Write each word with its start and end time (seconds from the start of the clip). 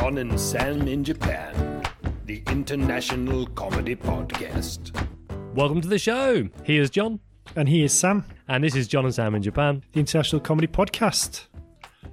John 0.00 0.16
and 0.16 0.40
Sam 0.40 0.88
in 0.88 1.04
Japan, 1.04 1.82
the 2.24 2.42
international 2.46 3.44
comedy 3.48 3.94
podcast. 3.94 4.96
Welcome 5.54 5.82
to 5.82 5.88
the 5.88 5.98
show. 5.98 6.48
Here's 6.64 6.88
John. 6.88 7.20
And 7.54 7.68
here's 7.68 7.92
Sam, 7.92 8.24
And 8.48 8.64
this 8.64 8.74
is 8.74 8.88
John 8.88 9.04
and 9.04 9.14
Sam 9.14 9.34
in 9.34 9.42
Japan. 9.42 9.82
the 9.92 10.00
International 10.00 10.40
Comedy 10.40 10.68
Podcast. 10.68 11.48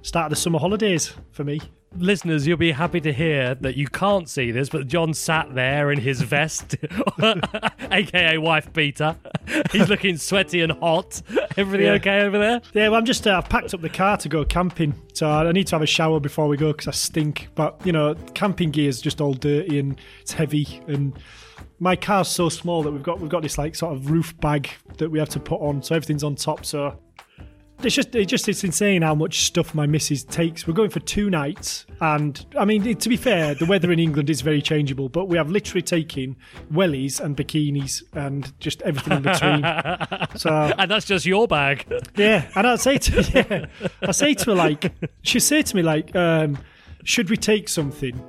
Start 0.02 0.26
of 0.26 0.30
the 0.30 0.36
summer 0.36 0.58
holidays 0.58 1.14
for 1.30 1.44
me. 1.44 1.62
Listeners, 2.00 2.46
you'll 2.46 2.56
be 2.56 2.70
happy 2.72 3.00
to 3.00 3.12
hear 3.12 3.54
that 3.56 3.76
you 3.76 3.88
can't 3.88 4.28
see 4.28 4.50
this, 4.52 4.68
but 4.68 4.86
John 4.86 5.12
sat 5.14 5.54
there 5.54 5.90
in 5.90 5.98
his 5.98 6.20
vest, 6.22 6.76
aka 7.90 8.38
wife 8.38 8.72
beater. 8.72 9.16
He's 9.72 9.88
looking 9.88 10.16
sweaty 10.16 10.60
and 10.60 10.72
hot. 10.72 11.20
Everything 11.56 11.86
Yeah. 11.86 11.92
okay 11.94 12.20
over 12.20 12.38
there? 12.38 12.60
Yeah, 12.72 12.88
well, 12.88 12.98
I'm 12.98 13.04
just, 13.04 13.26
uh, 13.26 13.38
I've 13.38 13.48
packed 13.48 13.74
up 13.74 13.80
the 13.80 13.88
car 13.88 14.16
to 14.18 14.28
go 14.28 14.44
camping. 14.44 14.94
So 15.12 15.28
I 15.28 15.50
need 15.52 15.66
to 15.68 15.74
have 15.74 15.82
a 15.82 15.86
shower 15.86 16.20
before 16.20 16.46
we 16.46 16.56
go 16.56 16.72
because 16.72 16.88
I 16.88 16.92
stink. 16.92 17.48
But, 17.54 17.80
you 17.84 17.92
know, 17.92 18.14
camping 18.34 18.70
gear 18.70 18.88
is 18.88 19.00
just 19.00 19.20
all 19.20 19.34
dirty 19.34 19.78
and 19.78 19.98
it's 20.20 20.32
heavy. 20.32 20.80
And 20.86 21.18
my 21.80 21.96
car's 21.96 22.28
so 22.28 22.48
small 22.48 22.82
that 22.84 22.92
we've 22.92 23.02
got 23.02 23.20
we've 23.20 23.30
got 23.30 23.42
this 23.42 23.58
like 23.58 23.74
sort 23.74 23.94
of 23.96 24.10
roof 24.10 24.38
bag 24.40 24.70
that 24.98 25.10
we 25.10 25.18
have 25.18 25.28
to 25.30 25.40
put 25.40 25.60
on. 25.60 25.82
So 25.82 25.94
everything's 25.96 26.22
on 26.24 26.36
top. 26.36 26.64
So 26.64 26.98
it's 27.82 27.94
just 27.94 28.14
it 28.14 28.26
just 28.26 28.48
it's 28.48 28.64
insane 28.64 29.02
how 29.02 29.14
much 29.14 29.40
stuff 29.40 29.74
my 29.74 29.86
missus 29.86 30.24
takes. 30.24 30.66
We're 30.66 30.74
going 30.74 30.90
for 30.90 31.00
two 31.00 31.30
nights, 31.30 31.86
and 32.00 32.44
I 32.58 32.64
mean 32.64 32.96
to 32.96 33.08
be 33.08 33.16
fair, 33.16 33.54
the 33.54 33.66
weather 33.66 33.92
in 33.92 33.98
England 33.98 34.30
is 34.30 34.40
very 34.40 34.60
changeable, 34.60 35.08
but 35.08 35.26
we 35.26 35.36
have 35.36 35.50
literally 35.50 35.82
taken 35.82 36.36
wellies 36.72 37.20
and 37.20 37.36
bikinis 37.36 38.02
and 38.14 38.52
just 38.60 38.82
everything 38.82 39.18
in 39.18 39.22
between. 39.22 39.62
so 40.36 40.72
And 40.78 40.90
that's 40.90 41.06
just 41.06 41.24
your 41.26 41.46
bag. 41.46 41.86
yeah, 42.16 42.50
and 42.56 42.66
I 42.66 42.76
say 42.76 42.98
to 42.98 43.22
yeah, 43.48 43.66
I 44.02 44.10
say 44.12 44.34
to 44.34 44.44
her 44.46 44.54
like 44.56 44.92
she 45.22 45.38
say 45.40 45.62
to 45.62 45.76
me 45.76 45.82
like, 45.82 46.14
um, 46.16 46.58
should 47.04 47.30
we 47.30 47.36
take 47.36 47.68
something? 47.68 48.20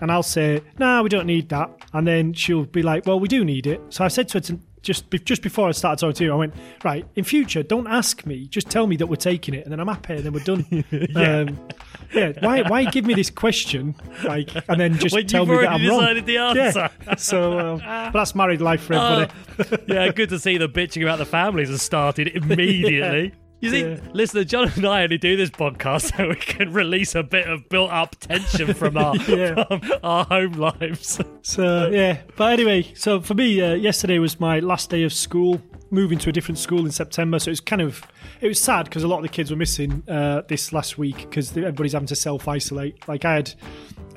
And 0.00 0.12
I'll 0.12 0.22
say, 0.22 0.62
no, 0.78 1.02
we 1.02 1.08
don't 1.08 1.26
need 1.26 1.48
that. 1.48 1.70
And 1.92 2.06
then 2.06 2.32
she'll 2.32 2.64
be 2.66 2.82
like, 2.82 3.04
well, 3.06 3.18
we 3.18 3.26
do 3.26 3.44
need 3.44 3.66
it. 3.66 3.80
So 3.88 4.04
I 4.04 4.08
said 4.08 4.28
to 4.28 4.38
her 4.38 4.58
just 4.82 5.10
be, 5.10 5.18
just 5.18 5.42
before 5.42 5.68
I 5.68 5.72
started 5.72 6.00
talking 6.00 6.14
to 6.14 6.24
you, 6.24 6.32
I 6.32 6.36
went, 6.36 6.54
right, 6.84 7.06
in 7.16 7.24
future, 7.24 7.62
don't 7.62 7.86
ask 7.86 8.24
me. 8.26 8.46
Just 8.48 8.70
tell 8.70 8.86
me 8.86 8.96
that 8.96 9.06
we're 9.06 9.16
taking 9.16 9.54
it, 9.54 9.64
and 9.64 9.72
then 9.72 9.80
I'm 9.80 9.88
happy, 9.88 10.14
and 10.14 10.24
then 10.24 10.32
we're 10.32 10.44
done. 10.44 10.64
yeah. 10.90 11.38
Um, 11.40 11.68
yeah. 12.12 12.32
Why 12.40 12.62
why 12.62 12.84
give 12.84 13.04
me 13.04 13.14
this 13.14 13.30
question, 13.30 13.94
like, 14.24 14.50
and 14.68 14.80
then 14.80 14.98
just 14.98 15.14
tell 15.28 15.46
me 15.46 15.56
that 15.56 15.72
I'm 15.72 15.86
wrong? 15.86 16.00
decided 16.00 16.26
the 16.26 16.36
answer. 16.38 16.90
Yeah. 17.06 17.14
So, 17.16 17.58
um, 17.58 17.78
but 17.78 18.12
that's 18.12 18.34
married 18.34 18.60
life 18.60 18.82
for 18.82 18.94
everybody. 18.94 19.32
Oh, 19.58 19.76
yeah, 19.94 20.12
good 20.12 20.30
to 20.30 20.38
see 20.38 20.56
the 20.56 20.68
bitching 20.68 21.02
about 21.02 21.18
the 21.18 21.26
families 21.26 21.68
has 21.68 21.82
started 21.82 22.28
immediately. 22.28 23.34
You 23.60 23.70
see, 23.70 23.80
Yeah. 23.82 23.96
listener, 24.12 24.44
John 24.44 24.70
and 24.76 24.86
I 24.86 25.02
only 25.02 25.18
do 25.18 25.36
this 25.36 25.50
podcast 25.50 26.16
so 26.16 26.28
we 26.28 26.36
can 26.36 26.72
release 26.72 27.14
a 27.16 27.22
bit 27.24 27.48
of 27.48 27.68
built-up 27.68 28.14
tension 28.20 28.72
from 28.74 28.96
our 28.96 29.16
Yeah. 29.28 29.64
from 29.64 29.80
our 30.04 30.24
home 30.26 30.52
lives. 30.52 31.20
So 31.42 31.88
yeah, 31.90 32.18
but 32.36 32.52
anyway, 32.52 32.86
so 32.94 33.20
for 33.20 33.34
me, 33.34 33.60
uh, 33.60 33.74
yesterday 33.74 34.18
was 34.20 34.38
my 34.38 34.60
last 34.60 34.90
day 34.90 35.02
of 35.02 35.12
school. 35.12 35.60
Moving 35.90 36.18
to 36.18 36.28
a 36.28 36.32
different 36.32 36.58
school 36.58 36.84
in 36.84 36.92
September, 36.92 37.38
so 37.38 37.50
it's 37.50 37.60
kind 37.60 37.80
of 37.80 38.02
it 38.42 38.46
was 38.46 38.60
sad 38.60 38.84
because 38.84 39.04
a 39.04 39.08
lot 39.08 39.16
of 39.16 39.22
the 39.22 39.30
kids 39.30 39.50
were 39.50 39.56
missing 39.56 40.02
uh, 40.06 40.42
this 40.46 40.70
last 40.70 40.98
week 40.98 41.16
because 41.16 41.56
everybody's 41.56 41.94
having 41.94 42.06
to 42.08 42.14
self 42.14 42.46
isolate. 42.46 43.08
Like 43.08 43.24
I 43.24 43.36
had 43.36 43.54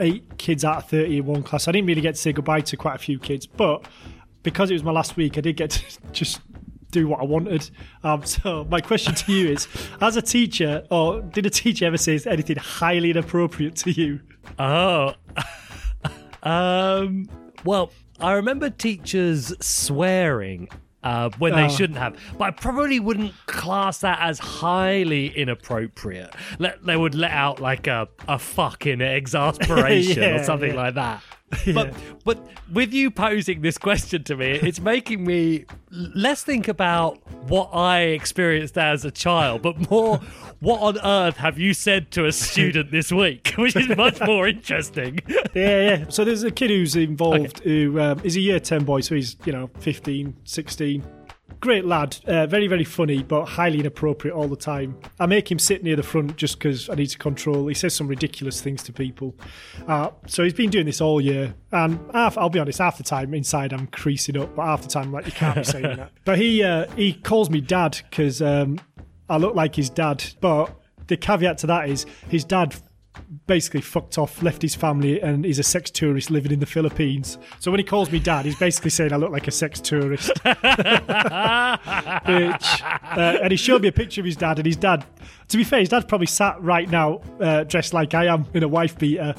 eight 0.01 0.37
kids 0.37 0.65
out 0.65 0.79
of 0.79 0.89
thirty 0.89 1.19
in 1.19 1.25
one 1.25 1.43
class. 1.43 1.69
I 1.69 1.71
didn't 1.71 1.87
really 1.87 2.01
get 2.01 2.15
to 2.15 2.21
say 2.21 2.33
goodbye 2.33 2.59
to 2.59 2.75
quite 2.75 2.95
a 2.95 2.99
few 2.99 3.17
kids, 3.19 3.47
but 3.47 3.85
because 4.43 4.69
it 4.69 4.73
was 4.73 4.83
my 4.83 4.91
last 4.91 5.15
week, 5.15 5.37
I 5.37 5.41
did 5.41 5.55
get 5.55 5.69
to 5.69 5.83
just 6.11 6.41
do 6.91 7.07
what 7.07 7.19
I 7.21 7.23
wanted. 7.23 7.69
Um, 8.03 8.23
so 8.25 8.65
my 8.69 8.81
question 8.81 9.15
to 9.15 9.31
you 9.31 9.49
is, 9.49 9.67
as 10.01 10.15
a 10.17 10.21
teacher, 10.21 10.83
or 10.91 11.21
did 11.21 11.45
a 11.45 11.49
teacher 11.49 11.85
ever 11.85 11.97
say 11.97 12.19
anything 12.25 12.57
highly 12.57 13.11
inappropriate 13.11 13.75
to 13.77 13.91
you? 13.91 14.19
Oh. 14.59 15.13
um. 16.43 17.29
Well, 17.63 17.91
I 18.19 18.33
remember 18.33 18.69
teachers 18.69 19.53
swearing 19.63 20.67
uh, 21.03 21.29
when 21.39 21.53
they 21.53 21.65
Oh. 21.65 21.69
shouldn't 21.69 21.97
have, 21.99 22.15
but 22.37 22.45
I 22.45 22.51
probably 22.51 22.99
wouldn't 22.99 23.33
class 23.47 23.99
that 23.99 24.19
as 24.21 24.39
highly 24.39 25.27
inappropriate. 25.27 26.33
Let, 26.59 26.83
they 26.85 26.95
would 26.97 27.15
let 27.15 27.31
out 27.31 27.59
like 27.59 27.87
a 27.87 28.07
a 28.27 28.37
fucking 28.39 29.01
exasperation 29.19 30.23
or 30.23 30.43
something 30.43 30.73
yeah. 30.73 30.81
like 30.81 30.95
that. 30.95 31.23
But 31.73 31.93
but 32.23 32.39
with 32.71 32.93
you 32.93 33.11
posing 33.11 33.61
this 33.61 33.77
question 33.77 34.23
to 34.25 34.35
me, 34.35 34.51
it's 34.51 34.79
making 34.79 35.23
me 35.23 35.65
less 35.91 36.43
think 36.43 36.67
about 36.67 37.19
what 37.47 37.69
I 37.73 38.01
experienced 38.01 38.77
as 38.77 39.05
a 39.05 39.11
child, 39.11 39.61
but 39.61 39.89
more 39.89 40.17
what 40.59 40.81
on 40.81 40.97
earth 41.03 41.37
have 41.37 41.57
you 41.57 41.73
said 41.73 42.11
to 42.11 42.25
a 42.25 42.31
student 42.31 42.91
this 42.91 43.11
week, 43.11 43.53
which 43.57 43.75
is 43.75 43.95
much 43.95 44.19
more 44.21 44.47
interesting. 44.47 45.19
yeah, 45.27 45.81
yeah. 45.81 46.05
So 46.09 46.23
there's 46.23 46.43
a 46.43 46.51
kid 46.51 46.69
who's 46.69 46.95
involved 46.95 47.59
who 47.59 47.99
um, 47.99 48.21
is 48.23 48.35
a 48.35 48.41
year 48.41 48.59
10 48.59 48.83
boy, 48.83 49.01
so 49.01 49.15
he's, 49.15 49.35
you 49.45 49.51
know, 49.51 49.69
15, 49.79 50.35
16. 50.43 51.03
Great 51.61 51.85
lad, 51.85 52.17
uh, 52.25 52.47
very, 52.47 52.65
very 52.65 52.83
funny, 52.83 53.21
but 53.21 53.45
highly 53.45 53.79
inappropriate 53.79 54.35
all 54.35 54.47
the 54.47 54.55
time. 54.55 54.97
I 55.19 55.27
make 55.27 55.51
him 55.51 55.59
sit 55.59 55.83
near 55.83 55.95
the 55.95 56.01
front 56.01 56.35
just 56.35 56.57
because 56.57 56.89
I 56.89 56.95
need 56.95 57.05
to 57.07 57.19
control. 57.19 57.67
He 57.67 57.75
says 57.75 57.93
some 57.93 58.07
ridiculous 58.07 58.61
things 58.61 58.81
to 58.83 58.91
people. 58.91 59.35
Uh, 59.87 60.09
so 60.25 60.43
he's 60.43 60.55
been 60.55 60.71
doing 60.71 60.87
this 60.87 61.01
all 61.01 61.21
year. 61.21 61.53
And 61.71 61.99
half, 62.13 62.35
I'll 62.35 62.49
be 62.49 62.57
honest, 62.57 62.79
half 62.79 62.97
the 62.97 63.03
time 63.03 63.35
inside 63.35 63.73
I'm 63.73 63.85
creasing 63.85 64.37
up, 64.37 64.55
but 64.55 64.65
half 64.65 64.81
the 64.81 64.87
time 64.87 65.03
I'm 65.03 65.11
like, 65.11 65.27
you 65.27 65.33
can't 65.33 65.55
be 65.55 65.63
saying 65.63 65.97
that. 65.97 66.11
But 66.25 66.39
he, 66.39 66.63
uh, 66.63 66.89
he 66.95 67.13
calls 67.13 67.51
me 67.51 67.61
dad 67.61 67.99
because 68.09 68.41
um, 68.41 68.79
I 69.29 69.37
look 69.37 69.53
like 69.53 69.75
his 69.75 69.91
dad. 69.91 70.23
But 70.41 70.73
the 71.05 71.15
caveat 71.15 71.59
to 71.59 71.67
that 71.67 71.89
is 71.89 72.07
his 72.27 72.43
dad 72.43 72.73
basically 73.47 73.81
fucked 73.81 74.17
off, 74.17 74.41
left 74.41 74.61
his 74.61 74.75
family, 74.75 75.21
and 75.21 75.45
is 75.45 75.59
a 75.59 75.63
sex 75.63 75.89
tourist 75.91 76.31
living 76.31 76.51
in 76.51 76.59
the 76.59 76.65
Philippines. 76.65 77.37
So 77.59 77.71
when 77.71 77.79
he 77.79 77.83
calls 77.83 78.11
me 78.11 78.19
dad, 78.19 78.45
he's 78.45 78.57
basically 78.57 78.91
saying 78.91 79.13
I 79.13 79.17
look 79.17 79.31
like 79.31 79.47
a 79.47 79.51
sex 79.51 79.79
tourist. 79.79 80.29
Which, 80.43 80.45
uh, 82.25 83.39
and 83.41 83.51
he 83.51 83.57
showed 83.57 83.81
me 83.81 83.87
a 83.87 83.91
picture 83.91 84.21
of 84.21 84.25
his 84.25 84.35
dad, 84.35 84.57
and 84.57 84.65
his 84.65 84.75
dad, 84.75 85.05
to 85.49 85.57
be 85.57 85.63
fair, 85.63 85.79
his 85.79 85.89
dad's 85.89 86.05
probably 86.05 86.27
sat 86.27 86.61
right 86.61 86.89
now 86.89 87.21
uh, 87.39 87.63
dressed 87.63 87.93
like 87.93 88.13
I 88.13 88.25
am 88.25 88.45
in 88.53 88.63
a 88.63 88.67
wife 88.67 88.97
beater, 88.97 89.33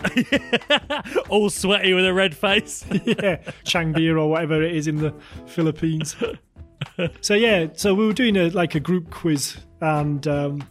All 1.28 1.50
sweaty 1.50 1.92
with 1.94 2.06
a 2.06 2.14
red 2.14 2.36
face. 2.36 2.84
yeah, 2.90 3.36
Changbir 3.64 4.20
or 4.20 4.30
whatever 4.30 4.62
it 4.62 4.74
is 4.74 4.86
in 4.88 4.96
the 4.96 5.14
Philippines. 5.46 6.16
So 7.20 7.34
yeah, 7.34 7.68
so 7.74 7.94
we 7.94 8.06
were 8.06 8.12
doing 8.12 8.36
a 8.36 8.50
like 8.50 8.74
a 8.74 8.80
group 8.80 9.10
quiz, 9.10 9.56
and 9.80 10.26
um, 10.26 10.62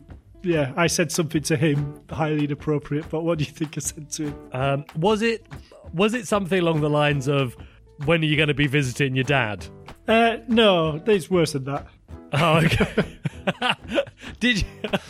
yeah, 0.43 0.73
I 0.75 0.87
said 0.87 1.11
something 1.11 1.41
to 1.43 1.57
him 1.57 2.01
highly 2.09 2.45
inappropriate. 2.45 3.09
But 3.09 3.21
what 3.21 3.37
do 3.37 3.43
you 3.43 3.51
think 3.51 3.77
I 3.77 3.81
said 3.81 4.09
to 4.11 4.23
him? 4.27 4.49
Um, 4.53 4.85
was 4.95 5.21
it 5.21 5.45
was 5.93 6.13
it 6.13 6.27
something 6.27 6.59
along 6.59 6.81
the 6.81 6.89
lines 6.89 7.27
of 7.27 7.55
when 8.05 8.21
are 8.21 8.25
you 8.25 8.35
going 8.35 8.47
to 8.47 8.53
be 8.53 8.67
visiting 8.67 9.15
your 9.15 9.23
dad? 9.23 9.65
Uh, 10.07 10.37
no, 10.47 11.01
it's 11.05 11.29
worse 11.29 11.53
than 11.53 11.65
that. 11.65 11.87
Oh, 12.33 12.57
okay. 12.57 13.19
Did 14.39 14.61
you? 14.61 14.67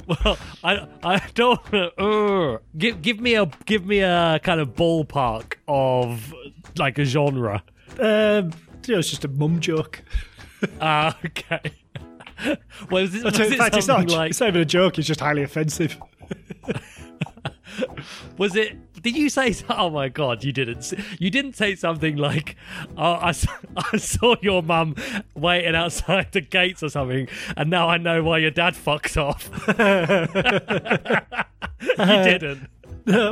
Well, 0.08 0.38
I 0.64 0.88
I 1.04 1.22
don't. 1.34 1.74
Uh, 1.74 2.58
give 2.78 3.02
give 3.02 3.20
me 3.20 3.36
a 3.36 3.46
give 3.66 3.86
me 3.86 4.00
a 4.00 4.40
kind 4.44 4.60
of 4.60 4.70
ballpark 4.76 5.56
of 5.68 6.34
like 6.78 6.98
a 6.98 7.06
genre. 7.06 7.64
Um, 8.00 8.52
you 8.88 8.94
know, 8.96 9.00
it's 9.00 9.10
just 9.10 9.26
a 9.26 9.28
mum 9.28 9.60
joke. 9.60 10.02
Ah, 10.80 11.18
okay. 11.26 11.60
Was 12.90 13.14
it, 13.16 13.24
was 13.24 13.40
in 13.40 13.58
fact, 13.58 13.76
it's 13.76 13.88
not, 13.88 14.00
something 14.00 14.16
like? 14.16 14.32
it's 14.32 14.40
not 14.40 14.50
even 14.50 14.62
a 14.62 14.66
joke. 14.66 14.98
It's 14.98 15.08
just 15.08 15.20
highly 15.20 15.44
offensive. 15.44 15.98
Was 18.38 18.56
it? 18.56 19.02
Did 19.02 19.16
you 19.16 19.30
say? 19.30 19.56
Oh 19.70 19.90
my 19.90 20.10
god, 20.10 20.44
you 20.44 20.52
didn't. 20.52 20.94
You 21.20 21.30
didn't 21.30 21.56
say 21.56 21.76
something 21.76 22.18
like, 22.18 22.56
oh, 22.98 23.14
I, 23.14 23.34
I 23.94 23.98
saw 23.98 24.36
your 24.42 24.62
mum 24.64 24.96
waiting 25.36 25.76
outside 25.76 26.32
the 26.32 26.42
gates 26.42 26.84
or 26.84 26.90
something, 26.90 27.28
and 27.56 27.70
now 27.70 27.88
I 27.90 27.98
know 27.98 28.24
why 28.24 28.40
your 28.40 28.52
dad 28.52 28.76
fucks 28.76 29.18
off. 29.18 29.50
you 31.82 32.06
didn't. 32.24 32.70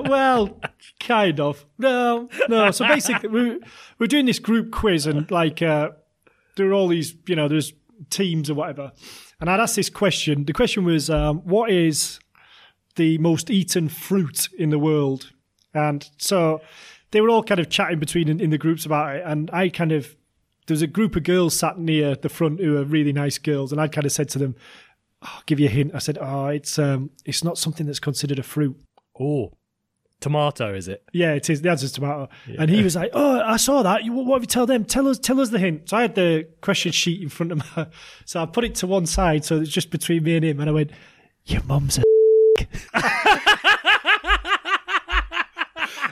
well, 0.09 0.59
kind 0.99 1.39
of. 1.39 1.65
No, 1.77 2.29
no. 2.47 2.71
So 2.71 2.87
basically, 2.87 3.29
we 3.29 3.59
we're 3.97 4.07
doing 4.07 4.25
this 4.25 4.39
group 4.39 4.71
quiz, 4.71 5.05
and 5.05 5.29
like 5.29 5.61
uh, 5.61 5.91
there 6.55 6.69
are 6.69 6.73
all 6.73 6.87
these, 6.87 7.15
you 7.25 7.35
know, 7.35 7.47
there's 7.47 7.73
teams 8.09 8.49
or 8.49 8.53
whatever. 8.53 8.91
And 9.39 9.49
I'd 9.49 9.59
asked 9.59 9.75
this 9.75 9.89
question. 9.89 10.45
The 10.45 10.53
question 10.53 10.83
was, 10.85 11.09
um, 11.09 11.39
what 11.39 11.69
is 11.69 12.19
the 12.99 13.17
most 13.17 13.49
eaten 13.49 13.89
fruit 13.89 14.49
in 14.57 14.69
the 14.69 14.77
world. 14.77 15.31
And 15.73 16.07
so 16.17 16.61
they 17.11 17.21
were 17.21 17.29
all 17.29 17.43
kind 17.43 17.59
of 17.59 17.69
chatting 17.69 17.97
between 17.97 18.27
in, 18.27 18.39
in 18.39 18.49
the 18.49 18.57
groups 18.57 18.85
about 18.85 19.15
it. 19.15 19.23
And 19.25 19.49
I 19.51 19.69
kind 19.69 19.93
of, 19.93 20.15
there 20.67 20.73
was 20.73 20.81
a 20.81 20.87
group 20.87 21.15
of 21.15 21.23
girls 21.23 21.57
sat 21.57 21.79
near 21.79 22.15
the 22.15 22.29
front 22.29 22.59
who 22.59 22.77
are 22.77 22.83
really 22.83 23.13
nice 23.13 23.37
girls. 23.37 23.71
And 23.71 23.79
I 23.79 23.87
kind 23.87 24.05
of 24.05 24.11
said 24.11 24.29
to 24.29 24.39
them, 24.39 24.55
oh, 25.21 25.29
I'll 25.33 25.43
give 25.45 25.59
you 25.59 25.67
a 25.67 25.71
hint. 25.71 25.95
I 25.95 25.99
said, 25.99 26.17
oh, 26.19 26.47
it's, 26.47 26.77
um, 26.77 27.11
it's 27.25 27.43
not 27.43 27.57
something 27.57 27.85
that's 27.85 27.99
considered 27.99 28.37
a 28.37 28.43
fruit. 28.43 28.77
Oh, 29.19 29.53
tomato 30.19 30.73
is 30.73 30.87
it? 30.87 31.03
Yeah, 31.13 31.33
it 31.33 31.49
is. 31.49 31.61
The 31.61 31.69
answer's 31.69 31.91
tomato. 31.91 32.29
And 32.57 32.69
he 32.69 32.83
was 32.83 32.95
like, 32.95 33.11
"Oh, 33.13 33.41
I 33.41 33.57
saw 33.57 33.83
that. 33.83 34.03
You, 34.03 34.13
what 34.13 34.35
have 34.35 34.43
you 34.43 34.47
tell 34.47 34.65
them? 34.65 34.85
Tell 34.85 35.07
us, 35.07 35.19
tell 35.19 35.39
us 35.39 35.49
the 35.49 35.59
hint." 35.59 35.89
So 35.89 35.97
I 35.97 36.03
had 36.03 36.15
the 36.15 36.47
question 36.61 36.91
sheet 36.91 37.21
in 37.21 37.29
front 37.29 37.51
of 37.51 37.57
me, 37.57 37.85
so 38.25 38.41
I 38.41 38.45
put 38.45 38.63
it 38.63 38.75
to 38.75 38.87
one 38.87 39.05
side, 39.05 39.45
so 39.45 39.61
it's 39.61 39.71
just 39.71 39.91
between 39.91 40.23
me 40.23 40.35
and 40.35 40.45
him. 40.45 40.59
And 40.59 40.69
I 40.69 40.73
went, 40.73 40.91
"Your 41.45 41.63
mum's 41.63 41.97
a." 41.97 42.03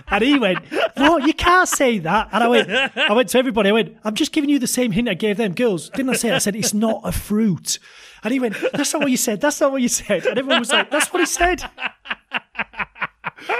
and 0.09 0.23
he 0.23 0.39
went, 0.39 0.59
"No, 0.97 1.17
you 1.17 1.33
can't 1.33 1.67
say 1.67 1.99
that." 1.99 2.29
And 2.31 2.43
I 2.43 2.47
went, 2.47 2.69
I 2.69 3.13
went 3.13 3.29
to 3.29 3.37
everybody. 3.37 3.69
I 3.69 3.73
went, 3.73 3.97
"I'm 4.03 4.15
just 4.15 4.31
giving 4.31 4.49
you 4.49 4.59
the 4.59 4.67
same 4.67 4.91
hint 4.91 5.09
I 5.09 5.13
gave 5.13 5.37
them 5.37 5.53
girls." 5.53 5.89
Didn't 5.89 6.11
I 6.11 6.13
say? 6.13 6.29
It? 6.29 6.35
I 6.35 6.37
said 6.39 6.55
it's 6.55 6.73
not 6.73 7.01
a 7.03 7.11
fruit. 7.11 7.79
And 8.23 8.33
he 8.33 8.39
went, 8.39 8.55
"That's 8.73 8.93
not 8.93 9.01
what 9.01 9.11
you 9.11 9.17
said. 9.17 9.41
That's 9.41 9.59
not 9.61 9.71
what 9.71 9.81
you 9.81 9.89
said." 9.89 10.25
And 10.25 10.37
everyone 10.37 10.59
was 10.59 10.71
like, 10.71 10.89
"That's 10.89 11.11
what 11.11 11.19
he 11.19 11.25
said." 11.25 11.63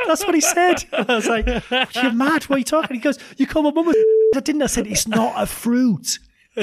That's 0.08 0.26
what 0.26 0.36
he 0.36 0.42
said. 0.42 0.84
I 0.94 1.16
was 1.16 1.28
like, 1.28 1.46
You're 1.96 2.12
mad. 2.12 2.44
What 2.44 2.56
are 2.56 2.60
you 2.60 2.64
talking? 2.64 2.96
He 2.96 3.02
goes, 3.02 3.20
You 3.38 3.48
call 3.48 3.64
my 3.64 3.72
mum 3.72 3.88
a 3.90 3.94
I 4.36 4.40
didn't. 4.40 4.62
I 4.62 4.68
said, 4.68 4.88
It's 4.88 5.08
not 5.08 5.34
a 5.42 5.46
fruit. 5.46 6.20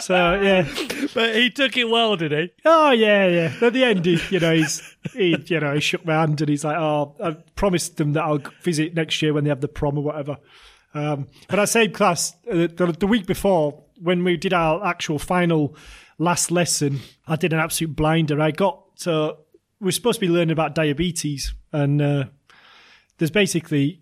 so, 0.00 0.40
yeah. 0.40 0.68
But 1.14 1.34
he 1.36 1.50
took 1.50 1.76
it 1.76 1.88
well, 1.88 2.16
did 2.16 2.32
he? 2.32 2.50
Oh, 2.64 2.90
yeah, 2.90 3.26
yeah. 3.26 3.54
At 3.62 3.72
the 3.72 3.84
end, 3.84 4.04
he, 4.04 4.20
you 4.30 4.40
know, 4.40 4.54
he's, 4.54 4.96
he, 5.12 5.36
you 5.46 5.60
know, 5.60 5.74
he 5.74 5.80
shook 5.80 6.04
my 6.04 6.14
hand 6.14 6.40
and 6.40 6.48
he's 6.48 6.64
like, 6.64 6.76
Oh, 6.76 7.14
I 7.22 7.32
promised 7.56 7.96
them 7.96 8.12
that 8.12 8.24
I'll 8.24 8.42
visit 8.62 8.94
next 8.94 9.22
year 9.22 9.32
when 9.32 9.44
they 9.44 9.50
have 9.50 9.60
the 9.60 9.68
prom 9.68 9.98
or 9.98 10.04
whatever. 10.04 10.36
Um, 10.94 11.28
but 11.48 11.56
that 11.56 11.68
same 11.68 11.92
class, 11.92 12.34
uh, 12.50 12.68
the, 12.74 12.94
the 12.98 13.06
week 13.06 13.26
before, 13.26 13.82
when 14.00 14.24
we 14.24 14.36
did 14.36 14.52
our 14.52 14.84
actual 14.84 15.18
final 15.18 15.74
last 16.18 16.50
lesson, 16.50 17.00
I 17.26 17.36
did 17.36 17.52
an 17.52 17.60
absolute 17.60 17.94
blinder. 17.96 18.40
I 18.40 18.50
got 18.50 18.82
so 18.96 19.38
we're 19.80 19.92
supposed 19.92 20.20
to 20.20 20.26
be 20.26 20.32
learning 20.32 20.52
about 20.52 20.74
diabetes, 20.74 21.54
and 21.72 22.02
uh, 22.02 22.24
there's 23.18 23.30
basically 23.30 24.00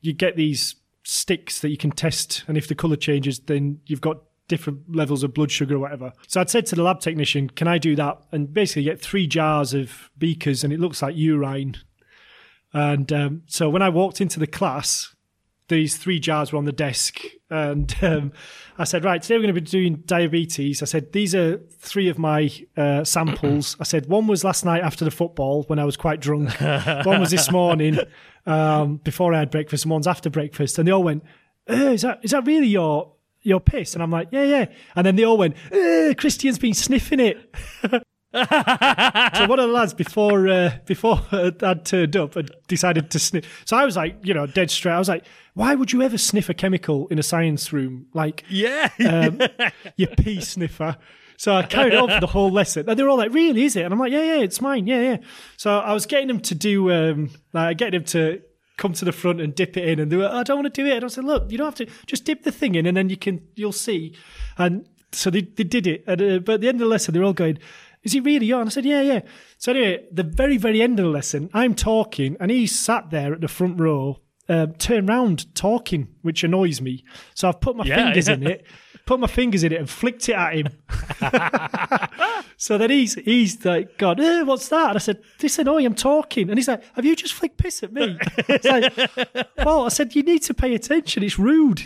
you 0.00 0.12
get 0.12 0.36
these 0.36 0.74
sticks 1.04 1.60
that 1.60 1.70
you 1.70 1.76
can 1.76 1.92
test, 1.92 2.44
and 2.48 2.58
if 2.58 2.68
the 2.68 2.74
color 2.74 2.96
changes, 2.96 3.38
then 3.40 3.80
you've 3.86 4.00
got 4.00 4.18
different 4.48 4.94
levels 4.94 5.22
of 5.22 5.32
blood 5.32 5.50
sugar 5.50 5.76
or 5.76 5.78
whatever. 5.78 6.12
So 6.26 6.40
I'd 6.40 6.50
said 6.50 6.66
to 6.66 6.76
the 6.76 6.82
lab 6.82 7.00
technician, 7.00 7.50
"Can 7.50 7.68
I 7.68 7.78
do 7.78 7.94
that?" 7.96 8.20
And 8.32 8.52
basically 8.52 8.84
get 8.84 9.00
three 9.00 9.26
jars 9.26 9.72
of 9.74 10.10
beakers, 10.18 10.64
and 10.64 10.72
it 10.72 10.80
looks 10.80 11.02
like 11.02 11.16
urine. 11.16 11.76
And 12.74 13.12
um, 13.12 13.42
so 13.46 13.68
when 13.68 13.82
I 13.82 13.90
walked 13.90 14.20
into 14.20 14.40
the 14.40 14.46
class, 14.46 15.11
these 15.72 15.96
three 15.96 16.20
jars 16.20 16.52
were 16.52 16.58
on 16.58 16.64
the 16.64 16.72
desk, 16.72 17.20
and 17.50 17.94
um, 18.02 18.32
I 18.78 18.84
said, 18.84 19.04
"Right, 19.04 19.20
today 19.20 19.36
we're 19.36 19.42
going 19.42 19.54
to 19.54 19.60
be 19.60 19.66
doing 19.66 20.02
diabetes." 20.06 20.82
I 20.82 20.86
said, 20.86 21.12
"These 21.12 21.34
are 21.34 21.58
three 21.78 22.08
of 22.08 22.18
my 22.18 22.50
uh, 22.76 23.04
samples." 23.04 23.76
I 23.80 23.84
said, 23.84 24.06
"One 24.06 24.26
was 24.26 24.44
last 24.44 24.64
night 24.64 24.82
after 24.82 25.04
the 25.04 25.10
football 25.10 25.64
when 25.64 25.78
I 25.78 25.84
was 25.84 25.96
quite 25.96 26.20
drunk. 26.20 26.60
one 27.04 27.20
was 27.20 27.30
this 27.30 27.50
morning 27.50 27.98
um, 28.46 28.96
before 28.98 29.34
I 29.34 29.40
had 29.40 29.50
breakfast, 29.50 29.84
and 29.84 29.90
one's 29.90 30.06
after 30.06 30.30
breakfast." 30.30 30.78
And 30.78 30.86
they 30.86 30.92
all 30.92 31.02
went, 31.02 31.24
uh, 31.68 31.74
"Is 31.74 32.02
that 32.02 32.20
is 32.22 32.30
that 32.30 32.46
really 32.46 32.68
your?" 32.68 33.12
Your 33.44 33.58
piss, 33.58 33.94
and 33.94 34.04
I'm 34.04 34.10
like, 34.12 34.28
yeah, 34.30 34.44
yeah, 34.44 34.66
and 34.94 35.04
then 35.04 35.16
they 35.16 35.24
all 35.24 35.36
went. 35.36 35.56
Uh, 35.72 36.14
Christian's 36.16 36.60
been 36.60 36.74
sniffing 36.74 37.18
it. 37.18 37.52
so 38.32 39.46
one 39.46 39.58
of 39.58 39.68
the 39.68 39.72
lads 39.72 39.94
before 39.94 40.48
uh, 40.48 40.72
before 40.86 41.20
I'd 41.32 41.84
turned 41.84 42.16
up 42.16 42.34
had 42.34 42.50
decided 42.68 43.10
to 43.10 43.18
sniff. 43.18 43.62
So 43.66 43.76
I 43.76 43.84
was 43.84 43.96
like, 43.96 44.16
you 44.22 44.34
know, 44.34 44.46
dead 44.46 44.70
straight. 44.70 44.92
I 44.92 44.98
was 44.98 45.08
like, 45.08 45.24
why 45.54 45.74
would 45.74 45.92
you 45.92 46.02
ever 46.02 46.18
sniff 46.18 46.48
a 46.48 46.54
chemical 46.54 47.08
in 47.08 47.18
a 47.18 47.22
science 47.22 47.72
room? 47.72 48.06
Like, 48.14 48.44
Yeah. 48.48 48.88
um, 49.08 49.40
you 49.96 50.06
pee 50.06 50.40
sniffer. 50.40 50.96
So 51.36 51.54
I 51.54 51.62
carried 51.64 51.94
on 51.94 52.08
for 52.08 52.20
the 52.20 52.26
whole 52.28 52.50
lesson. 52.50 52.88
And 52.88 52.96
they 52.98 53.02
were 53.02 53.08
all 53.08 53.16
like, 53.18 53.32
really, 53.34 53.64
is 53.64 53.74
it? 53.74 53.82
And 53.84 53.92
I'm 53.92 53.98
like, 53.98 54.12
yeah, 54.12 54.22
yeah, 54.22 54.40
it's 54.42 54.60
mine. 54.60 54.86
Yeah, 54.86 55.00
yeah. 55.02 55.16
So 55.56 55.76
I 55.78 55.92
was 55.92 56.06
getting 56.06 56.28
them 56.28 56.40
to 56.40 56.54
do, 56.54 56.92
um, 56.92 57.30
like, 57.52 57.78
getting 57.78 57.98
them 58.00 58.04
to 58.10 58.40
come 58.76 58.92
to 58.92 59.04
the 59.04 59.10
front 59.12 59.40
and 59.40 59.52
dip 59.54 59.76
it 59.76 59.88
in. 59.88 59.98
And 59.98 60.12
they 60.12 60.16
were, 60.16 60.28
I 60.28 60.44
don't 60.44 60.62
want 60.62 60.72
to 60.72 60.82
do 60.82 60.88
it. 60.88 60.94
And 60.96 61.04
I 61.04 61.08
said, 61.08 61.24
look, 61.24 61.50
you 61.50 61.58
don't 61.58 61.66
have 61.66 61.74
to, 61.86 61.86
just 62.06 62.24
dip 62.24 62.44
the 62.44 62.52
thing 62.52 62.76
in 62.76 62.86
and 62.86 62.96
then 62.96 63.08
you 63.08 63.16
can, 63.16 63.40
you'll 63.56 63.72
see. 63.72 64.14
And 64.56 64.86
so 65.10 65.30
they, 65.30 65.40
they 65.42 65.64
did 65.64 65.86
it. 65.88 66.04
And, 66.06 66.22
uh, 66.22 66.38
but 66.38 66.54
at 66.54 66.60
the 66.60 66.68
end 66.68 66.76
of 66.76 66.80
the 66.80 66.86
lesson, 66.86 67.12
they're 67.12 67.24
all 67.24 67.32
going, 67.32 67.58
is 68.02 68.12
he 68.12 68.20
really 68.20 68.50
on? 68.52 68.66
I 68.66 68.70
said, 68.70 68.84
yeah, 68.84 69.00
yeah. 69.02 69.20
So 69.58 69.72
anyway, 69.72 70.06
the 70.10 70.22
very, 70.24 70.56
very 70.58 70.82
end 70.82 70.98
of 70.98 71.04
the 71.04 71.10
lesson, 71.10 71.50
I'm 71.54 71.74
talking 71.74 72.36
and 72.40 72.50
he 72.50 72.66
sat 72.66 73.10
there 73.10 73.32
at 73.34 73.40
the 73.40 73.48
front 73.48 73.78
row, 73.80 74.20
uh, 74.48 74.66
turned 74.78 75.08
round 75.08 75.54
talking, 75.54 76.08
which 76.22 76.42
annoys 76.44 76.80
me. 76.80 77.04
So 77.34 77.48
I've 77.48 77.60
put 77.60 77.76
my 77.76 77.84
Yeah, 77.84 77.96
fingers 78.06 78.28
yeah. 78.28 78.34
in 78.34 78.46
it, 78.46 78.66
put 79.06 79.20
my 79.20 79.26
fingers 79.28 79.62
in 79.64 79.72
it 79.72 79.78
and 79.78 79.88
flicked 79.88 80.28
it 80.28 80.34
at 80.34 80.54
him. 80.54 80.68
so 82.62 82.78
then 82.78 82.90
he's, 82.90 83.14
he's 83.14 83.64
like, 83.64 83.98
God, 83.98 84.20
eh, 84.20 84.42
what's 84.42 84.68
that? 84.68 84.90
And 84.90 84.96
I 84.96 85.00
said, 85.00 85.20
this 85.40 85.58
annoying, 85.58 85.84
I'm 85.84 85.96
talking. 85.96 86.48
And 86.48 86.56
he's 86.56 86.68
like, 86.68 86.80
have 86.94 87.04
you 87.04 87.16
just 87.16 87.34
flicked 87.34 87.56
piss 87.56 87.82
at 87.82 87.92
me? 87.92 88.16
it's 88.48 88.64
like, 88.64 89.48
well, 89.66 89.84
I 89.84 89.88
said, 89.88 90.14
you 90.14 90.22
need 90.22 90.42
to 90.44 90.54
pay 90.54 90.72
attention. 90.72 91.24
It's 91.24 91.40
rude. 91.40 91.82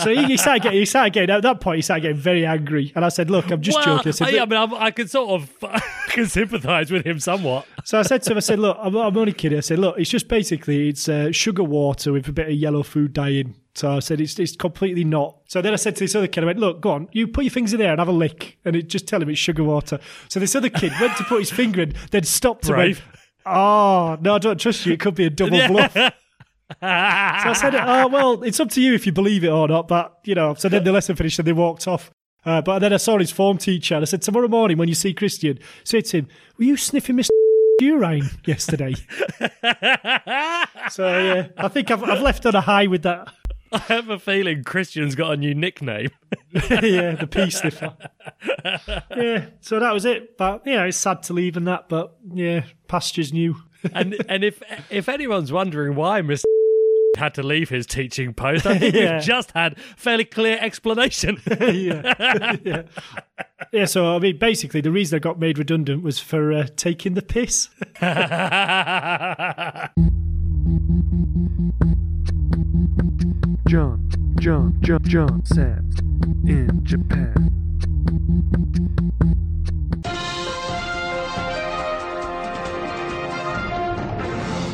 so 0.00 0.14
he, 0.14 0.22
he 0.26 0.36
started 0.36 0.62
getting, 0.62 0.78
he 0.78 0.86
started 0.86 1.14
getting, 1.14 1.34
at 1.34 1.42
that 1.42 1.60
point, 1.60 1.78
he 1.78 1.82
started 1.82 2.02
getting 2.02 2.16
very 2.16 2.46
angry. 2.46 2.92
And 2.94 3.04
I 3.04 3.08
said, 3.08 3.28
look, 3.28 3.50
I'm 3.50 3.60
just 3.60 3.76
well, 3.78 3.96
joking. 3.96 4.10
I 4.10 4.12
said, 4.12 4.34
I, 4.36 4.42
I 4.42 4.44
mean, 4.44 4.56
I'm, 4.56 4.72
I 4.72 4.92
can 4.92 5.08
sort 5.08 5.30
of 5.30 5.52
I 5.64 5.80
can 6.10 6.26
sympathise 6.26 6.92
with 6.92 7.04
him 7.04 7.18
somewhat. 7.18 7.66
So 7.82 7.98
I 7.98 8.02
said 8.02 8.22
to 8.22 8.30
him, 8.30 8.36
I 8.36 8.40
said, 8.40 8.60
look, 8.60 8.78
I'm, 8.80 8.94
I'm 8.94 9.16
only 9.16 9.32
kidding. 9.32 9.58
I 9.58 9.62
said, 9.62 9.80
look, 9.80 9.98
it's 9.98 10.10
just 10.10 10.28
basically 10.28 10.90
it's 10.90 11.08
uh, 11.08 11.32
sugar 11.32 11.64
water 11.64 12.12
with 12.12 12.28
a 12.28 12.32
bit 12.32 12.46
of 12.46 12.54
yellow 12.54 12.84
food 12.84 13.14
dye 13.14 13.30
in. 13.30 13.56
So 13.76 13.90
I 13.90 13.96
uh, 13.98 14.00
said, 14.00 14.22
it's, 14.22 14.38
it's 14.38 14.56
completely 14.56 15.04
not. 15.04 15.36
So 15.48 15.60
then 15.60 15.74
I 15.74 15.76
said 15.76 15.96
to 15.96 16.04
this 16.04 16.14
other 16.14 16.28
kid, 16.28 16.42
I 16.42 16.46
went, 16.46 16.58
look, 16.58 16.80
go 16.80 16.92
on, 16.92 17.08
you 17.12 17.28
put 17.28 17.44
your 17.44 17.50
fingers 17.50 17.74
in 17.74 17.78
there 17.78 17.90
and 17.90 17.98
have 17.98 18.08
a 18.08 18.12
lick. 18.12 18.58
And 18.64 18.74
it, 18.74 18.88
just 18.88 19.06
tell 19.06 19.20
him 19.20 19.28
it's 19.28 19.38
sugar 19.38 19.62
water. 19.62 20.00
So 20.28 20.40
this 20.40 20.56
other 20.56 20.70
kid 20.70 20.92
went 20.98 21.14
to 21.18 21.24
put 21.24 21.40
his 21.40 21.50
finger 21.50 21.82
in, 21.82 21.94
then 22.10 22.22
stopped 22.24 22.66
and 22.68 22.76
went, 22.78 23.02
oh, 23.44 24.16
no, 24.22 24.36
I 24.36 24.38
don't 24.38 24.58
trust 24.58 24.86
you. 24.86 24.94
It 24.94 25.00
could 25.00 25.14
be 25.14 25.26
a 25.26 25.30
double 25.30 25.66
bluff. 25.68 25.96
So 26.68 26.88
I 26.88 27.52
said, 27.52 27.76
oh, 27.76 28.08
well, 28.08 28.42
it's 28.42 28.58
up 28.58 28.70
to 28.70 28.80
you 28.80 28.94
if 28.94 29.06
you 29.06 29.12
believe 29.12 29.44
it 29.44 29.50
or 29.50 29.68
not. 29.68 29.86
But, 29.86 30.18
you 30.24 30.34
know, 30.34 30.54
so 30.54 30.68
then 30.68 30.82
the 30.82 30.90
lesson 30.90 31.14
finished 31.14 31.38
and 31.38 31.46
they 31.46 31.52
walked 31.52 31.86
off. 31.86 32.10
Uh, 32.44 32.60
but 32.60 32.80
then 32.80 32.92
I 32.92 32.96
saw 32.96 33.18
his 33.18 33.30
form 33.30 33.56
teacher 33.56 33.94
and 33.94 34.02
I 34.02 34.04
said, 34.04 34.20
tomorrow 34.20 34.48
morning 34.48 34.76
when 34.76 34.88
you 34.88 34.96
see 34.96 35.14
Christian, 35.14 35.60
say 35.84 36.00
to 36.00 36.18
him, 36.18 36.28
were 36.58 36.64
you 36.64 36.76
sniffing 36.76 37.18
Mr. 37.18 37.28
urine 37.80 38.28
yesterday? 38.46 38.94
so, 40.90 41.06
yeah, 41.06 41.48
I 41.56 41.68
think 41.68 41.92
I've, 41.92 42.02
I've 42.02 42.22
left 42.22 42.44
on 42.46 42.56
a 42.56 42.60
high 42.60 42.88
with 42.88 43.04
that. 43.04 43.32
I 43.76 43.94
have 43.94 44.08
a 44.08 44.18
feeling 44.18 44.64
Christian's 44.64 45.14
got 45.14 45.32
a 45.32 45.36
new 45.36 45.54
nickname. 45.54 46.10
yeah, 46.52 47.14
the 47.14 47.28
pee 47.30 47.50
sniffer. 47.50 47.94
yeah, 49.16 49.46
so 49.60 49.78
that 49.80 49.92
was 49.92 50.04
it. 50.04 50.36
But, 50.38 50.62
yeah, 50.66 50.84
it's 50.84 50.96
sad 50.96 51.22
to 51.24 51.32
leave 51.32 51.56
and 51.56 51.66
that, 51.66 51.88
but, 51.88 52.16
yeah, 52.32 52.64
pastures 52.88 53.32
new. 53.32 53.56
and 53.92 54.16
and 54.28 54.42
if 54.42 54.62
if 54.90 55.08
anyone's 55.08 55.52
wondering 55.52 55.94
why 55.94 56.20
Mr. 56.22 56.44
had 57.16 57.34
to 57.34 57.42
leave 57.42 57.68
his 57.68 57.86
teaching 57.86 58.34
post, 58.34 58.66
I 58.66 58.78
think 58.78 58.94
Yeah. 58.94 59.14
we've 59.16 59.22
just 59.24 59.52
had 59.52 59.78
fairly 59.96 60.24
clear 60.24 60.58
explanation. 60.60 61.40
yeah. 61.60 62.56
yeah. 62.64 62.82
Yeah, 63.72 63.84
so 63.86 64.14
I 64.14 64.18
mean, 64.18 64.38
basically, 64.38 64.80
the 64.80 64.90
reason 64.90 65.16
I 65.16 65.20
got 65.20 65.38
made 65.38 65.58
redundant 65.58 66.02
was 66.02 66.18
for 66.18 66.52
uh, 66.52 66.66
taking 66.76 67.14
the 67.14 67.22
piss. 67.22 67.68
John, 73.68 74.08
John, 74.38 74.78
John, 74.80 75.02
John 75.02 75.44
Sands 75.44 75.98
in 76.46 76.84
Japan. 76.84 77.50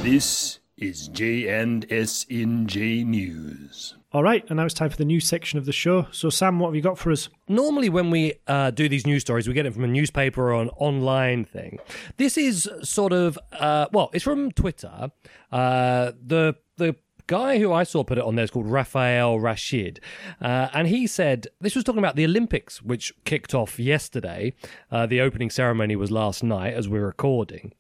This 0.02 0.58
is 0.76 1.08
J&S 1.08 2.26
in 2.28 2.66
J 2.66 3.02
News. 3.04 3.94
All 4.12 4.22
right, 4.22 4.44
and 4.50 4.58
now 4.58 4.66
it's 4.66 4.74
time 4.74 4.90
for 4.90 4.96
the 4.98 5.06
news 5.06 5.26
section 5.26 5.58
of 5.58 5.64
the 5.64 5.72
show. 5.72 6.06
So, 6.12 6.28
Sam, 6.28 6.58
what 6.58 6.68
have 6.68 6.74
you 6.74 6.82
got 6.82 6.98
for 6.98 7.10
us? 7.10 7.30
Normally, 7.48 7.88
when 7.88 8.10
we 8.10 8.34
uh, 8.46 8.72
do 8.72 8.90
these 8.90 9.06
news 9.06 9.22
stories, 9.22 9.48
we 9.48 9.54
get 9.54 9.64
it 9.64 9.72
from 9.72 9.84
a 9.84 9.88
newspaper 9.88 10.52
or 10.52 10.60
an 10.60 10.68
online 10.76 11.46
thing. 11.46 11.78
This 12.18 12.36
is 12.36 12.68
sort 12.82 13.14
of 13.14 13.38
uh, 13.52 13.86
well, 13.92 14.10
it's 14.12 14.22
from 14.22 14.52
Twitter. 14.52 15.10
Uh, 15.50 16.12
the 16.22 16.56
the 16.76 16.94
guy 17.32 17.58
who 17.58 17.72
I 17.72 17.82
saw 17.82 18.04
put 18.04 18.18
it 18.18 18.24
on 18.24 18.34
there 18.34 18.44
is 18.44 18.50
called 18.50 18.66
Raphael 18.66 19.40
Rashid. 19.40 20.00
Uh, 20.38 20.68
and 20.74 20.86
he 20.86 21.06
said 21.06 21.46
this 21.62 21.74
was 21.74 21.82
talking 21.82 21.98
about 21.98 22.14
the 22.14 22.26
Olympics, 22.26 22.82
which 22.82 23.10
kicked 23.24 23.54
off 23.54 23.78
yesterday. 23.78 24.52
Uh, 24.90 25.06
the 25.06 25.22
opening 25.22 25.48
ceremony 25.48 25.96
was 25.96 26.10
last 26.10 26.42
night 26.42 26.74
as 26.74 26.90
we're 26.90 27.06
recording. 27.06 27.72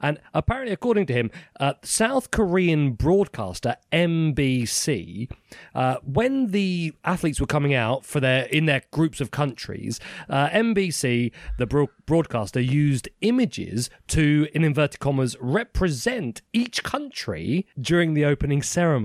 And 0.00 0.20
apparently, 0.34 0.72
according 0.72 1.06
to 1.06 1.12
him, 1.12 1.30
uh, 1.58 1.74
South 1.82 2.30
Korean 2.30 2.92
broadcaster 2.92 3.76
MBC, 3.92 5.30
uh, 5.74 5.96
when 6.04 6.48
the 6.48 6.94
athletes 7.04 7.40
were 7.40 7.46
coming 7.46 7.74
out 7.74 8.04
for 8.04 8.20
their 8.20 8.44
in 8.44 8.66
their 8.66 8.82
groups 8.90 9.20
of 9.20 9.30
countries, 9.30 9.98
uh, 10.28 10.48
MBC, 10.50 11.32
the 11.58 11.66
bro- 11.66 11.90
broadcaster, 12.06 12.60
used 12.60 13.08
images 13.22 13.90
to, 14.08 14.48
in 14.54 14.64
inverted 14.64 15.00
commas, 15.00 15.36
represent 15.40 16.42
each 16.52 16.84
country 16.84 17.66
during 17.80 18.14
the 18.14 18.24
opening 18.24 18.62
ceremony. 18.62 18.97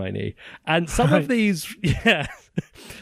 And 0.66 0.90
some 0.90 1.14
of 1.14 1.28
these, 1.28 1.76
yeah. 1.82 2.28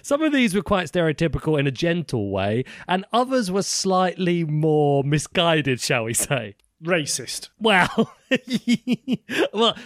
Some 0.01 0.21
of 0.21 0.31
these 0.31 0.55
were 0.55 0.61
quite 0.61 0.87
stereotypical 0.87 1.59
in 1.59 1.67
a 1.67 1.71
gentle 1.71 2.31
way, 2.31 2.63
and 2.87 3.05
others 3.11 3.51
were 3.51 3.63
slightly 3.63 4.45
more 4.45 5.03
misguided, 5.03 5.81
shall 5.81 6.05
we 6.05 6.13
say. 6.13 6.55
Racist. 6.83 7.49
Well, 7.59 8.11
well, 9.53 9.77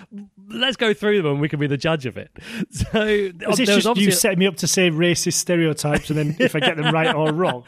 let's 0.47 0.77
go 0.77 0.93
through 0.93 1.21
them 1.21 1.33
and 1.33 1.41
we 1.41 1.49
can 1.49 1.59
be 1.59 1.67
the 1.67 1.77
judge 1.77 2.05
of 2.05 2.17
it. 2.17 2.31
So, 2.71 3.01
Is 3.03 3.33
this 3.57 3.67
just 3.67 3.85
you 3.85 3.91
obviously- 3.91 4.11
setting 4.13 4.39
me 4.39 4.47
up 4.47 4.55
to 4.57 4.67
say 4.67 4.89
racist 4.89 5.33
stereotypes, 5.33 6.09
and 6.09 6.17
then 6.17 6.35
if 6.39 6.55
I 6.55 6.59
get 6.59 6.77
them 6.77 6.93
right 6.93 7.13
or 7.13 7.31
wrong, 7.33 7.63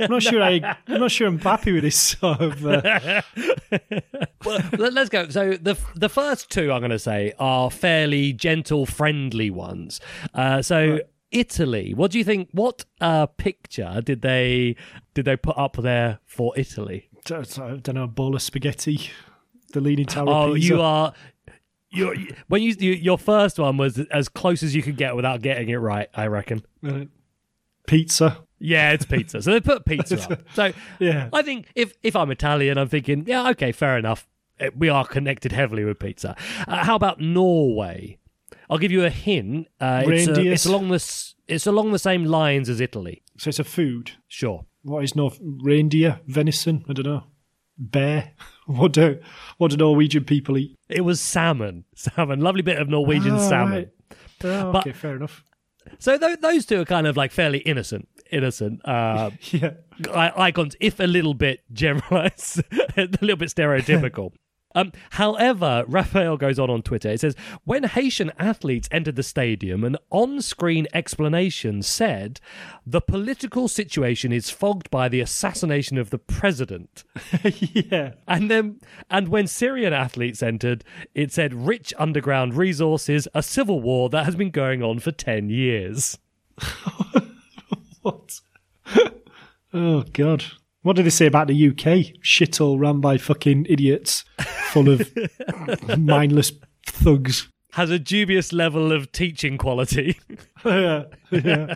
I'm 0.00 0.10
not 0.10 0.22
sure. 0.22 0.42
I, 0.42 0.76
I'm 0.88 1.00
not 1.00 1.10
sure 1.10 1.26
I'm 1.28 1.38
happy 1.38 1.72
with 1.72 1.82
this 1.84 1.96
sort 2.00 2.40
of. 2.40 2.64
Uh, 2.66 3.22
well, 4.44 4.60
let- 4.78 4.92
let's 4.92 5.08
go. 5.10 5.28
So 5.28 5.52
the 5.54 5.76
the 5.94 6.08
first 6.08 6.50
two 6.50 6.72
I'm 6.72 6.80
going 6.80 6.90
to 6.90 6.98
say 6.98 7.32
are 7.38 7.70
fairly 7.70 8.32
gentle, 8.32 8.86
friendly 8.86 9.50
ones. 9.50 10.00
Uh, 10.34 10.62
so 10.62 11.00
Italy, 11.30 11.94
what 11.94 12.10
do 12.10 12.18
you 12.18 12.24
think? 12.24 12.48
What 12.52 12.84
uh, 13.00 13.26
picture 13.26 14.00
did 14.04 14.22
they 14.22 14.76
did 15.14 15.24
they 15.24 15.36
put 15.36 15.56
up 15.58 15.76
there 15.76 16.20
for 16.26 16.52
Italy? 16.56 17.08
I 17.30 17.42
don't 17.82 17.94
know, 17.94 18.04
a 18.04 18.08
bowl 18.08 18.34
of 18.34 18.42
spaghetti, 18.42 19.10
the 19.72 19.80
Leaning 19.80 20.06
Tower. 20.06 20.28
Oh, 20.28 20.54
pizza. 20.54 20.68
you 20.74 20.80
are. 20.80 21.12
You're, 21.90 22.16
when 22.48 22.60
you, 22.62 22.74
you 22.78 22.92
your 22.92 23.18
first 23.18 23.58
one 23.58 23.76
was 23.76 23.98
as 24.10 24.28
close 24.28 24.62
as 24.64 24.74
you 24.74 24.82
could 24.82 24.96
get 24.96 25.14
without 25.14 25.42
getting 25.42 25.68
it 25.68 25.76
right, 25.76 26.08
I 26.14 26.26
reckon. 26.26 26.64
Uh, 26.86 27.04
pizza. 27.86 28.38
Yeah, 28.58 28.92
it's 28.92 29.04
pizza. 29.04 29.42
So 29.42 29.52
they 29.52 29.60
put 29.60 29.84
pizza 29.84 30.20
up. 30.32 30.40
So 30.54 30.72
Yeah. 30.98 31.28
I 31.32 31.42
think 31.42 31.66
if 31.74 31.92
if 32.02 32.16
I'm 32.16 32.30
Italian, 32.30 32.78
I'm 32.78 32.88
thinking, 32.88 33.24
yeah, 33.26 33.48
okay, 33.50 33.72
fair 33.72 33.96
enough. 33.98 34.26
Eh, 34.58 34.70
We 34.76 34.88
are 34.88 35.04
connected 35.06 35.52
heavily 35.52 35.84
with 35.84 35.98
pizza. 35.98 36.34
Uh, 36.66 36.84
how 36.84 36.96
about 36.96 37.20
Norway? 37.20 38.18
I'll 38.68 38.78
give 38.78 38.90
you 38.92 39.04
a 39.04 39.10
hint. 39.10 39.68
Uh, 39.80 40.02
it's, 40.06 40.26
uh, 40.28 40.32
Reindeers. 40.32 40.52
it's 40.54 40.66
along 40.66 40.88
the 40.88 41.32
it's 41.46 41.66
along 41.66 41.92
the 41.92 41.98
same 41.98 42.24
lines 42.24 42.68
as 42.68 42.80
Italy. 42.80 43.22
So 43.38 43.48
it's 43.50 43.58
a 43.58 43.64
food. 43.64 44.12
Sure. 44.28 44.64
What 44.84 45.02
is 45.02 45.16
North 45.16 45.38
reindeer? 45.42 46.20
Venison? 46.26 46.84
I 46.88 46.92
don't 46.92 47.06
know. 47.06 47.24
Bear? 47.78 48.32
What 48.66 48.92
do 48.94 49.18
what 49.58 49.72
do 49.72 49.76
Norwegian 49.76 50.24
people 50.24 50.56
eat? 50.56 50.78
It 50.88 51.02
was 51.02 51.20
salmon. 51.20 51.84
Salmon. 51.94 52.40
Lovely 52.40 52.62
bit 52.62 52.78
of 52.78 52.88
Norwegian 52.88 53.32
Ah, 53.34 53.48
salmon. 53.48 53.74
right. 53.74 53.88
Oh, 54.44 54.72
But- 54.72 54.86
okay, 54.86 54.92
fair 54.92 55.16
enough. 55.16 55.44
So 55.98 56.16
th- 56.16 56.40
those 56.40 56.64
two 56.64 56.80
are 56.80 56.86
kind 56.86 57.06
of 57.06 57.14
like 57.14 57.30
fairly 57.30 57.58
innocent. 57.58 58.08
Innocent. 58.32 58.80
Uh, 58.88 59.30
Yeah. 59.50 59.72
I- 60.14 60.32
icons, 60.48 60.76
if 60.80 60.98
a 60.98 61.04
little 61.06 61.34
bit 61.34 61.60
generalized, 61.74 62.62
a 62.96 63.06
little 63.20 63.36
bit 63.36 63.50
stereotypical. 63.50 64.32
Um, 64.74 64.92
however, 65.10 65.84
Raphael 65.86 66.36
goes 66.36 66.58
on 66.58 66.70
on 66.70 66.82
Twitter. 66.82 67.10
It 67.10 67.20
says, 67.20 67.36
when 67.64 67.84
Haitian 67.84 68.32
athletes 68.38 68.88
entered 68.90 69.16
the 69.16 69.22
stadium, 69.22 69.84
an 69.84 69.96
on 70.10 70.40
screen 70.42 70.86
explanation 70.92 71.82
said, 71.82 72.40
the 72.86 73.00
political 73.00 73.68
situation 73.68 74.32
is 74.32 74.50
fogged 74.50 74.90
by 74.90 75.08
the 75.08 75.20
assassination 75.20 75.98
of 75.98 76.10
the 76.10 76.18
president. 76.18 77.04
yeah. 77.44 78.12
And 78.26 78.50
then, 78.50 78.80
and 79.10 79.28
when 79.28 79.46
Syrian 79.46 79.92
athletes 79.92 80.42
entered, 80.42 80.84
it 81.14 81.32
said, 81.32 81.54
rich 81.54 81.92
underground 81.98 82.54
resources, 82.54 83.28
a 83.34 83.42
civil 83.42 83.80
war 83.80 84.08
that 84.10 84.24
has 84.24 84.36
been 84.36 84.50
going 84.50 84.82
on 84.82 84.98
for 84.98 85.12
10 85.12 85.50
years. 85.50 86.18
What? 88.04 88.40
oh 89.72 90.04
God. 90.12 90.44
What 90.84 90.96
did 90.96 91.06
they 91.06 91.10
say 91.10 91.24
about 91.24 91.46
the 91.46 91.68
UK? 91.68 92.12
Shithole 92.22 92.78
run 92.78 93.00
by 93.00 93.16
fucking 93.16 93.64
idiots, 93.70 94.22
full 94.70 94.90
of 94.90 95.10
mindless 95.98 96.52
thugs. 96.86 97.48
Has 97.72 97.88
a 97.88 97.98
dubious 97.98 98.52
level 98.52 98.92
of 98.92 99.10
teaching 99.10 99.56
quality. 99.56 100.20
yeah. 100.62 101.04
yeah. 101.30 101.74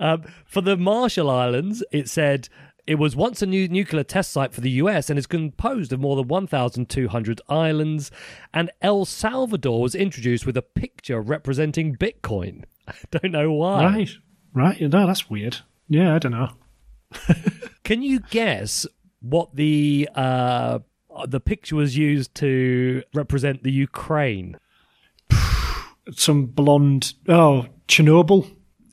Um, 0.00 0.24
for 0.44 0.60
the 0.60 0.76
Marshall 0.76 1.30
Islands, 1.30 1.84
it 1.92 2.08
said 2.08 2.48
it 2.84 2.96
was 2.96 3.14
once 3.14 3.42
a 3.42 3.46
new 3.46 3.68
nuclear 3.68 4.02
test 4.02 4.32
site 4.32 4.52
for 4.52 4.60
the 4.60 4.72
US 4.72 5.08
and 5.08 5.16
is 5.16 5.28
composed 5.28 5.92
of 5.92 6.00
more 6.00 6.16
than 6.16 6.26
1,200 6.26 7.40
islands. 7.48 8.10
And 8.52 8.72
El 8.82 9.04
Salvador 9.04 9.80
was 9.80 9.94
introduced 9.94 10.46
with 10.46 10.56
a 10.56 10.62
picture 10.62 11.20
representing 11.20 11.94
Bitcoin. 11.94 12.64
I 12.88 12.94
don't 13.12 13.30
know 13.30 13.52
why. 13.52 13.84
Right. 13.84 14.10
Right. 14.52 14.80
No, 14.80 15.06
that's 15.06 15.30
weird. 15.30 15.58
Yeah, 15.88 16.12
I 16.12 16.18
don't 16.18 16.32
know. 16.32 16.50
Can 17.84 18.02
you 18.02 18.20
guess 18.30 18.86
what 19.20 19.54
the 19.54 20.08
uh, 20.14 20.78
the 21.26 21.40
picture 21.40 21.76
was 21.76 21.96
used 21.96 22.34
to 22.36 23.02
represent 23.14 23.62
the 23.62 23.72
Ukraine? 23.72 24.58
Some 26.12 26.46
blonde. 26.46 27.14
Oh, 27.28 27.66
Chernobyl. 27.88 28.50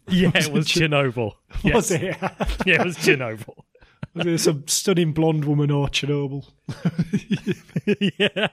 Yeah, 0.08 0.32
it 0.36 0.48
was 0.52 0.68
Chernobyl. 0.68 1.34
Yes. 1.64 1.76
Was 1.76 1.92
it? 1.92 2.02
Yeah, 2.66 2.82
it 2.82 2.86
was 2.86 2.98
Chernobyl. 2.98 3.56
Was 4.14 4.26
it 4.26 4.38
some 4.40 4.68
stunning 4.68 5.12
blonde 5.14 5.46
woman 5.46 5.70
or 5.70 5.88
Chernobyl? 5.88 6.46
yeah. 8.18 8.48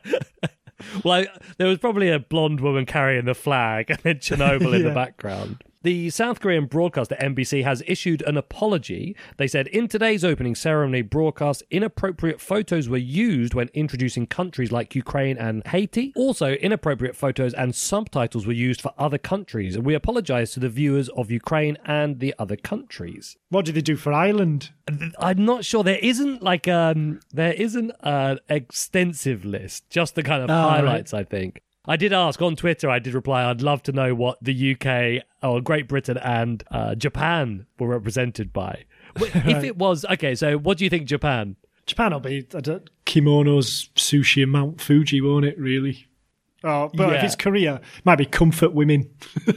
Well, 1.05 1.25
there 1.57 1.69
was 1.69 1.79
probably 1.79 2.11
a 2.11 2.19
blonde 2.19 2.61
woman 2.61 2.87
carrying 2.87 3.25
the 3.25 3.35
flag 3.35 3.91
and 3.91 3.99
then 4.01 4.17
Chernobyl 4.17 4.75
in 4.75 4.83
the 4.85 4.91
background. 4.93 5.63
The 5.83 6.11
South 6.11 6.41
Korean 6.41 6.67
broadcaster 6.67 7.15
MBC 7.21 7.63
has 7.63 7.85
issued 7.87 8.23
an 8.23 8.37
apology. 8.37 9.15
They 9.37 9.47
said 9.47 9.69
in 9.69 9.87
today's 9.87 10.25
opening 10.25 10.57
ceremony 10.57 11.03
broadcast, 11.03 11.63
inappropriate 11.71 12.41
photos 12.41 12.89
were 12.89 12.97
used 12.97 13.55
when 13.55 13.71
introducing 13.75 14.27
countries 14.27 14.73
like 14.73 14.97
Ukraine 14.97 15.39
and 15.39 15.65
Haiti. 15.69 16.13
Also, 16.17 16.55
inappropriate 16.55 17.15
photos 17.15 17.55
and 17.55 17.77
subtitles 17.77 18.45
were 18.45 18.53
used 18.53 18.81
for 18.81 18.93
other 18.99 19.19
countries, 19.19 19.77
and 19.77 19.87
we 19.87 19.95
apologize 19.95 20.51
to 20.53 20.61
the 20.61 20.69
viewers 20.69 21.09
of 21.11 21.31
Ukraine 21.31 21.79
and 21.85 22.19
the 22.19 22.35
other 22.41 22.57
countries. 22.57 23.37
What 23.51 23.65
did 23.65 23.77
they 23.77 23.81
do 23.81 23.95
for 23.95 24.13
Ireland? 24.13 24.71
I'm 25.21 25.45
not 25.45 25.65
sure. 25.65 25.85
There 25.85 26.01
isn't 26.03 26.43
like 26.43 26.67
um 26.67 27.21
there 27.33 27.53
isn't 27.53 27.93
an 28.01 28.41
extensive 28.49 29.45
list, 29.45 29.89
just 29.91 30.17
the 30.17 30.25
kind 30.25 30.43
of 30.43 30.49
right. 30.49 30.81
highlights. 30.81 31.15
I 31.15 31.23
think 31.23 31.63
I 31.89 31.97
did 31.97 32.13
ask 32.13 32.41
on 32.43 32.55
Twitter. 32.55 32.91
I 32.91 32.99
did 32.99 33.15
reply. 33.15 33.49
I'd 33.49 33.63
love 33.63 33.83
to 33.85 33.93
know 33.93 34.15
what 34.15 34.39
the 34.43 34.77
UK 34.77 35.25
or 35.43 35.61
Great 35.63 35.89
Britain 35.89 36.19
and 36.19 36.63
uh, 36.71 36.95
Japan 36.95 37.67
were 37.79 37.89
represented 37.89 38.53
by. 38.53 38.85
Wait, 39.19 39.35
If 39.35 39.65
it 39.65 39.77
was 39.79 40.05
okay, 40.05 40.35
so 40.35 40.59
what 40.59 40.77
do 40.79 40.85
you 40.85 40.91
think 40.91 41.07
Japan? 41.07 41.57
Japan 41.87 42.13
will 42.13 42.21
be 42.21 42.47
I 42.55 42.61
don't, 42.61 42.89
kimonos, 43.07 43.89
sushi, 43.95 44.43
and 44.43 44.53
Mount 44.53 44.81
Fuji, 44.83 45.23
won't 45.23 45.47
it? 45.47 45.59
Really? 45.59 46.07
Oh, 46.63 46.91
but 46.93 47.09
Yeah. 47.09 47.15
if 47.19 47.25
it's 47.25 47.37
Korea, 47.37 47.77
it 47.77 48.05
might 48.05 48.19
be 48.19 48.27
comfort 48.27 48.73
women. 48.75 49.11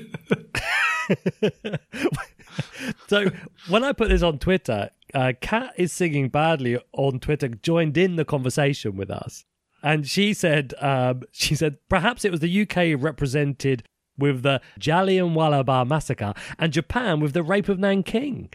So 3.08 3.30
when 3.70 3.84
I 3.84 3.92
put 3.94 4.10
this 4.10 4.22
on 4.22 4.38
Twitter, 4.40 4.90
uh, 5.14 5.34
Kat 5.40 5.74
is 5.78 5.92
singing 5.94 6.30
badly 6.30 6.78
on 6.94 7.20
Twitter. 7.20 7.48
Joined 7.50 7.98
in 7.98 8.16
the 8.18 8.26
conversation 8.26 8.96
with 8.96 9.10
us, 9.10 9.46
and 9.84 10.08
she 10.08 10.34
said, 10.34 10.74
um, 10.80 11.24
she 11.32 11.56
said 11.56 11.78
perhaps 11.90 12.26
it 12.26 12.32
was 12.32 12.40
the 12.40 12.62
UK 12.62 13.02
represented 13.02 13.84
with 14.18 14.44
the 14.44 14.62
Jallianwala 14.80 15.88
massacre, 15.88 16.34
and 16.60 16.72
Japan 16.72 17.20
with 17.20 17.34
the 17.34 17.44
rape 17.44 17.70
of 17.70 17.80
Nanking. 17.80 18.50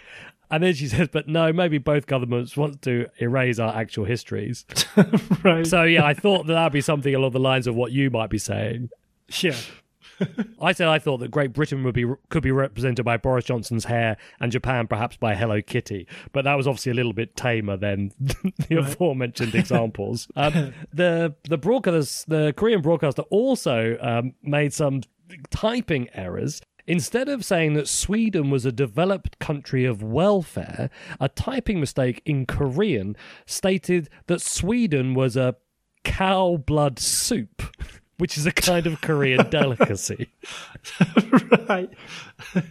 And 0.51 0.63
then 0.63 0.75
she 0.75 0.87
says, 0.89 1.09
but 1.11 1.29
no, 1.29 1.53
maybe 1.53 1.79
both 1.79 2.07
governments 2.07 2.57
want 2.57 2.83
to 2.83 3.09
erase 3.19 3.59
our 3.59 3.75
actual 3.75 4.05
histories. 4.05 4.65
right. 5.45 5.67
So 5.67 5.83
yeah, 5.83 6.05
I 6.05 6.15
thought 6.15 6.47
that 6.47 6.55
that'd 6.55 6.73
be 6.73 6.81
something 6.81 7.15
along 7.15 7.33
the 7.33 7.41
lines 7.41 7.67
of 7.67 7.75
what 7.75 7.93
you 7.93 8.11
might 8.11 8.31
be 8.31 8.39
saying. 8.39 8.91
yeah. 9.41 9.57
I 10.61 10.73
said 10.73 10.89
I 10.89 10.99
thought 10.99 11.19
that 11.19 11.31
Great 11.31 11.53
Britain 11.53 11.85
would 11.85 11.95
be 11.95 12.07
could 12.29 12.43
be 12.43 12.51
represented 12.51 13.05
by 13.05 13.17
Boris 13.17 13.45
Johnson's 13.45 13.85
hair 13.85 14.17
and 14.41 14.51
Japan 14.51 14.87
perhaps 14.87 15.17
by 15.17 15.35
Hello 15.35 15.61
Kitty, 15.61 16.07
but 16.33 16.45
that 16.45 16.55
was 16.55 16.67
obviously 16.67 16.93
a 16.93 16.95
little 16.95 17.13
bit 17.13 17.37
tamer 17.37 17.77
than 17.77 18.13
the 18.69 18.79
aforementioned 18.79 19.55
examples. 19.55 20.29
Um, 20.37 20.75
the 20.93 21.35
the 21.45 21.59
broadcast 21.59 22.29
the 22.29 22.53
Korean 22.57 22.83
broadcaster 22.83 23.23
also 23.23 23.99
um, 24.01 24.35
made 24.43 24.73
some 24.73 25.03
typing 25.51 26.09
errors. 26.15 26.63
Instead 26.89 27.29
of 27.29 27.45
saying 27.45 27.75
that 27.75 27.89
Sweden 27.89 28.49
was 28.49 28.65
a 28.65 28.71
developed 28.71 29.41
country 29.41 29.85
of 29.85 30.05
welfare, 30.05 30.89
a 31.19 31.29
typing 31.29 31.81
mistake 31.81 32.23
in 32.25 32.47
Korean 32.47 33.17
stated 33.45 34.09
that 34.29 34.41
Sweden 34.41 35.13
was 35.13 35.37
a 35.37 35.57
cow 36.05 36.57
blood 36.57 36.99
soup. 37.01 37.63
which 38.19 38.37
is 38.39 38.47
a 38.47 38.53
kind 38.53 38.87
of 38.87 39.01
Korean 39.01 39.49
delicacy. 39.51 40.29
right. 41.69 41.91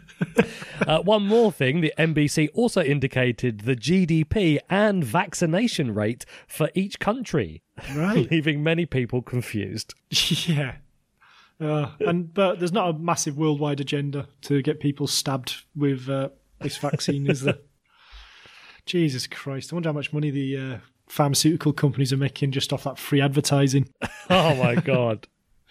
Uh, 0.87 0.99
one 1.01 1.25
more 1.27 1.51
thing 1.51 1.81
the 1.81 1.93
MBC 1.97 2.47
also 2.53 2.81
indicated 2.81 3.61
the 3.61 3.75
GDP 3.75 4.59
and 4.69 5.03
vaccination 5.03 5.93
rate 5.93 6.25
for 6.47 6.69
each 6.73 6.99
country, 6.99 7.61
Right. 7.93 8.29
leaving 8.31 8.63
many 8.63 8.85
people 8.85 9.21
confused. 9.21 9.93
yeah. 10.09 10.75
Uh, 11.59 11.87
and 11.99 12.33
but 12.33 12.59
there's 12.59 12.71
not 12.73 12.89
a 12.89 12.97
massive 12.97 13.37
worldwide 13.37 13.79
agenda 13.81 14.27
to 14.43 14.61
get 14.61 14.79
people 14.79 15.07
stabbed 15.07 15.63
with 15.75 16.07
uh, 16.09 16.29
this 16.61 16.77
vaccine, 16.77 17.29
is 17.29 17.41
there? 17.41 17.57
Jesus 18.85 19.27
Christ! 19.27 19.71
I 19.71 19.75
wonder 19.75 19.89
how 19.89 19.93
much 19.93 20.13
money 20.13 20.29
the 20.29 20.57
uh, 20.57 20.77
pharmaceutical 21.07 21.73
companies 21.73 22.11
are 22.13 22.17
making 22.17 22.51
just 22.51 22.71
off 22.71 22.83
that 22.83 22.97
free 22.99 23.19
advertising. 23.21 23.89
Oh 24.29 24.55
my 24.55 24.75
God. 24.75 25.27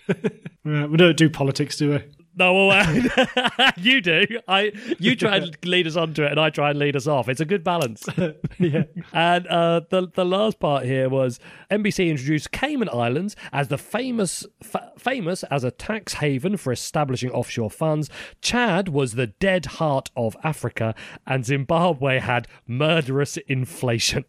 Right, 0.08 0.16
uh, 0.84 0.88
we 0.88 0.96
don't 0.96 1.16
do 1.16 1.30
politics, 1.30 1.76
do 1.76 1.90
we? 1.90 2.23
No, 2.36 2.66
well, 2.66 3.02
you 3.76 4.00
do. 4.00 4.26
I 4.48 4.72
you 4.98 5.14
try 5.14 5.36
and 5.36 5.56
lead 5.64 5.86
us 5.86 5.96
onto 5.96 6.24
it, 6.24 6.30
and 6.32 6.40
I 6.40 6.50
try 6.50 6.70
and 6.70 6.78
lead 6.78 6.96
us 6.96 7.06
off. 7.06 7.28
It's 7.28 7.40
a 7.40 7.44
good 7.44 7.62
balance. 7.62 8.04
yeah. 8.58 8.84
And 9.12 9.46
uh, 9.46 9.82
the 9.88 10.08
the 10.12 10.24
last 10.24 10.58
part 10.58 10.84
here 10.84 11.08
was 11.08 11.38
MBC 11.70 12.10
introduced 12.10 12.50
Cayman 12.50 12.88
Islands 12.92 13.36
as 13.52 13.68
the 13.68 13.78
famous 13.78 14.44
fa- 14.62 14.92
famous 14.98 15.44
as 15.44 15.62
a 15.62 15.70
tax 15.70 16.14
haven 16.14 16.56
for 16.56 16.72
establishing 16.72 17.30
offshore 17.30 17.70
funds. 17.70 18.10
Chad 18.40 18.88
was 18.88 19.12
the 19.12 19.28
dead 19.28 19.66
heart 19.66 20.10
of 20.16 20.36
Africa, 20.42 20.94
and 21.26 21.44
Zimbabwe 21.44 22.18
had 22.18 22.48
murderous 22.66 23.36
inflation. 23.46 24.24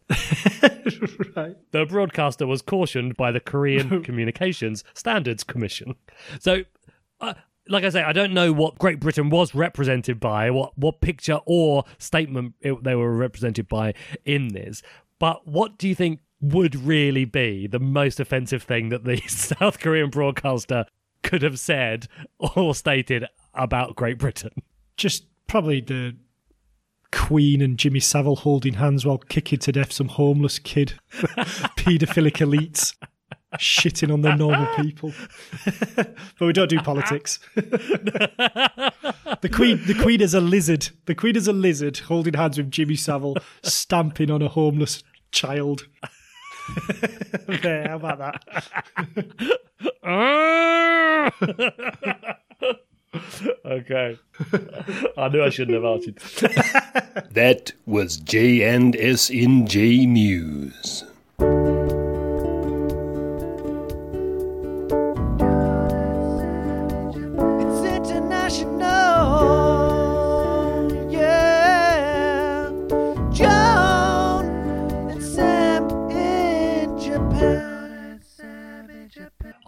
Right. 1.34 1.56
The 1.72 1.84
broadcaster 1.86 2.46
was 2.46 2.62
cautioned 2.62 3.16
by 3.16 3.32
the 3.32 3.40
Korean 3.40 4.02
Communications 4.02 4.84
Standards 4.94 5.44
Commission. 5.44 5.96
So, 6.40 6.62
uh, 7.20 7.34
like 7.68 7.84
I 7.84 7.88
say, 7.88 8.02
I 8.02 8.12
don't 8.12 8.32
know 8.32 8.52
what 8.52 8.78
Great 8.78 9.00
Britain 9.00 9.30
was 9.30 9.54
represented 9.54 10.20
by, 10.20 10.50
what 10.50 10.76
what 10.76 11.00
picture 11.00 11.40
or 11.46 11.84
statement 11.98 12.54
it, 12.60 12.82
they 12.84 12.94
were 12.94 13.14
represented 13.14 13.68
by 13.68 13.94
in 14.24 14.48
this. 14.48 14.82
But 15.18 15.46
what 15.46 15.78
do 15.78 15.88
you 15.88 15.94
think 15.94 16.20
would 16.40 16.74
really 16.76 17.24
be 17.24 17.66
the 17.66 17.78
most 17.78 18.20
offensive 18.20 18.62
thing 18.62 18.90
that 18.90 19.04
the 19.04 19.16
South 19.28 19.80
Korean 19.80 20.10
broadcaster 20.10 20.84
could 21.22 21.42
have 21.42 21.58
said 21.58 22.08
or 22.38 22.74
stated 22.74 23.24
about 23.54 23.96
Great 23.96 24.18
Britain? 24.18 24.52
Just 24.96 25.26
probably 25.46 25.80
the 25.80 26.16
Queen 27.12 27.62
and 27.62 27.78
Jimmy 27.78 28.00
Savile 28.00 28.36
holding 28.36 28.74
hands 28.74 29.06
while 29.06 29.18
kicking 29.18 29.58
to 29.60 29.72
death 29.72 29.92
some 29.92 30.08
homeless 30.08 30.58
kid. 30.58 30.94
Paedophilic 31.10 32.36
elites 32.38 32.94
shitting 33.58 34.12
on 34.12 34.22
the 34.22 34.34
normal 34.34 34.66
people. 34.76 35.12
but 35.96 36.40
we 36.40 36.52
don't 36.52 36.68
do 36.68 36.80
politics. 36.80 37.38
the 37.54 38.92
Queen 39.52 39.80
the 39.86 39.96
Queen 40.00 40.20
is 40.20 40.34
a 40.34 40.40
lizard. 40.40 40.88
The 41.06 41.14
Queen 41.14 41.36
is 41.36 41.48
a 41.48 41.52
lizard 41.52 41.98
holding 41.98 42.34
hands 42.34 42.58
with 42.58 42.70
Jimmy 42.70 42.96
Savile, 42.96 43.36
stamping 43.62 44.30
on 44.30 44.42
a 44.42 44.48
homeless 44.48 45.02
child. 45.30 45.86
there, 47.62 47.88
how 47.88 47.96
about 47.96 48.18
that? 48.18 48.42
okay. 53.64 54.18
I 55.16 55.28
knew 55.28 55.42
I 55.42 55.48
shouldn't 55.50 55.74
have 55.74 55.84
answered. 55.84 56.18
That 57.32 57.72
was 57.86 58.16
J 58.16 58.62
and 58.62 58.96
S 58.96 59.30
in 59.30 59.66
J 59.66 60.06
News. 60.06 61.04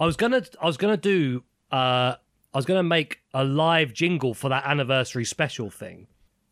Was 0.09 0.17
gonna 0.17 0.43
I 0.61 0.67
was 0.67 0.77
gonna 0.77 0.97
do 0.97 1.45
uh 1.71 2.15
I 2.55 2.59
was 2.59 2.65
gonna 2.65 2.83
make 2.83 3.21
a 3.35 3.45
live 3.45 3.93
jingle 3.93 4.33
for 4.35 4.49
that 4.49 4.65
anniversary 4.67 5.25
special 5.25 5.71
thing. 5.71 6.07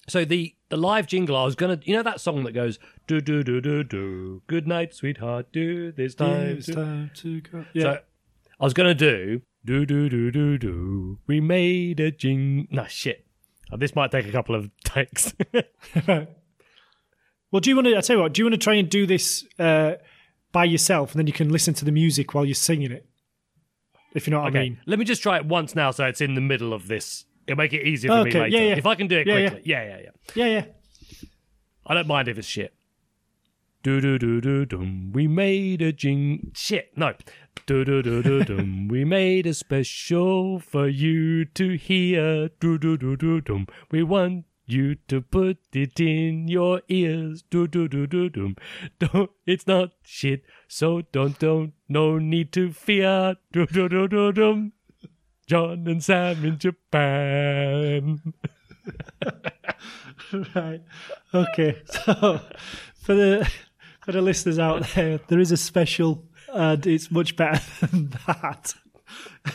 So 0.08 0.24
the 0.24 0.54
the 0.68 0.76
live 0.76 1.06
jingle 1.06 1.36
I 1.36 1.44
was 1.44 1.54
gonna 1.54 1.80
you 1.84 1.96
know 1.96 2.02
that 2.02 2.20
song 2.20 2.44
that 2.44 2.52
goes 2.52 2.78
do 3.06 3.20
do 3.20 3.42
do 3.42 3.60
do 3.60 3.82
do 3.82 4.42
good 4.46 4.66
night 4.68 4.94
sweetheart 4.94 5.46
do 5.52 5.90
this 5.92 6.14
time 6.14 6.58
It's 6.58 6.66
to-" 6.66 6.74
time 6.74 7.10
to 7.16 7.40
go. 7.40 7.64
Yeah. 7.72 7.82
So 7.82 7.98
I 8.60 8.64
was 8.64 8.74
gonna 8.74 8.94
do 8.94 9.42
do 9.64 9.86
do 9.86 10.08
do 10.08 10.30
do 10.30 10.58
do 10.58 11.18
we 11.26 11.40
made 11.40 11.98
a 12.00 12.10
jing 12.10 12.68
no 12.70 12.84
shit. 12.84 13.26
Oh, 13.72 13.76
this 13.76 13.96
might 13.96 14.10
take 14.12 14.28
a 14.28 14.32
couple 14.32 14.54
of 14.54 14.70
takes. 14.84 15.34
Well, 17.52 17.60
do 17.60 17.70
you 17.70 17.76
want 17.76 17.86
to? 17.86 17.96
I 17.96 18.00
tell 18.00 18.16
you 18.16 18.22
what. 18.22 18.34
Do 18.34 18.40
you 18.40 18.44
want 18.44 18.54
to 18.54 18.58
try 18.58 18.74
and 18.74 18.88
do 18.88 19.06
this 19.06 19.46
uh, 19.58 19.94
by 20.52 20.64
yourself, 20.64 21.12
and 21.12 21.18
then 21.18 21.26
you 21.26 21.32
can 21.32 21.48
listen 21.48 21.74
to 21.74 21.84
the 21.84 21.92
music 21.92 22.34
while 22.34 22.44
you're 22.44 22.54
singing 22.54 22.90
it? 22.90 23.06
If 24.16 24.26
you 24.26 24.32
know 24.32 24.40
what 24.40 24.48
okay, 24.48 24.58
I 24.58 24.62
mean. 24.62 24.78
let 24.86 24.98
me 24.98 25.04
just 25.04 25.22
try 25.22 25.36
it 25.36 25.44
once 25.46 25.74
now 25.76 25.90
so 25.92 26.04
it's 26.06 26.20
in 26.20 26.34
the 26.34 26.40
middle 26.40 26.72
of 26.72 26.88
this. 26.88 27.24
It'll 27.46 27.56
make 27.58 27.72
it 27.72 27.86
easier 27.86 28.10
for 28.10 28.24
me 28.24 28.30
Okay, 28.30 28.40
later. 28.40 28.56
yeah, 28.56 28.68
yeah. 28.70 28.76
If 28.76 28.86
I 28.86 28.94
can 28.96 29.06
do 29.06 29.18
it 29.18 29.26
Yeah, 29.28 29.36
yeah. 29.38 29.48
quickly. 29.50 29.70
yeah, 29.70 29.84
yeah. 29.84 29.98
yeah. 30.02 30.10
Yeah, 30.34 30.46
yeah. 30.46 30.64
I 31.86 31.94
don't 31.94 32.08
mind 32.08 32.26
if 32.26 32.36
it's 32.38 32.48
shit. 32.48 32.74
Do 33.84 34.00
do 34.00 34.18
do 34.18 34.40
do 34.40 34.64
dum. 34.66 35.12
We 35.12 35.28
made 35.28 35.80
a 35.80 35.92
jing. 35.92 36.50
Shit, 36.56 36.90
no. 36.96 37.14
Do 37.66 37.84
do 37.84 38.02
do 38.02 38.20
do 38.22 38.42
dum. 38.42 38.88
We 38.88 39.04
made 39.04 39.46
a 39.46 39.54
special 39.54 40.58
for 40.58 40.88
you 40.88 41.44
to 41.44 41.76
hear. 41.76 42.48
Do 42.58 42.78
do 42.78 42.96
do 42.96 43.16
do 43.16 43.40
dum. 43.40 43.68
We 43.92 44.02
want 44.02 44.44
you 44.66 44.96
to 45.08 45.20
put 45.20 45.58
it 45.72 45.98
in 46.00 46.48
your 46.48 46.82
ears. 46.88 47.42
Do 47.48 47.66
do 47.66 47.88
do 47.88 48.06
do 48.06 48.28
dum. 48.28 48.56
Don't. 48.98 49.30
It's 49.46 49.66
not 49.66 49.92
shit. 50.02 50.44
So 50.68 51.02
don't 51.12 51.38
don't. 51.38 51.72
No 51.88 52.18
need 52.18 52.52
to 52.52 52.72
fear. 52.72 53.36
Do 53.52 53.66
do 53.66 53.88
do 53.88 54.08
do 54.08 54.32
dum. 54.32 54.72
John 55.46 55.86
and 55.86 56.02
Sam 56.02 56.44
in 56.44 56.58
Japan. 56.58 58.20
Right. 60.54 60.82
Okay. 61.34 61.82
So 61.86 62.40
for 63.02 63.14
the 63.14 63.50
for 64.04 64.12
the 64.12 64.22
listeners 64.22 64.58
out 64.58 64.86
there, 64.94 65.20
there 65.28 65.38
is 65.38 65.52
a 65.52 65.56
special, 65.56 66.24
and 66.52 66.84
it's 66.86 67.10
much 67.10 67.36
better 67.36 67.62
than 67.86 68.10
that. 68.26 68.74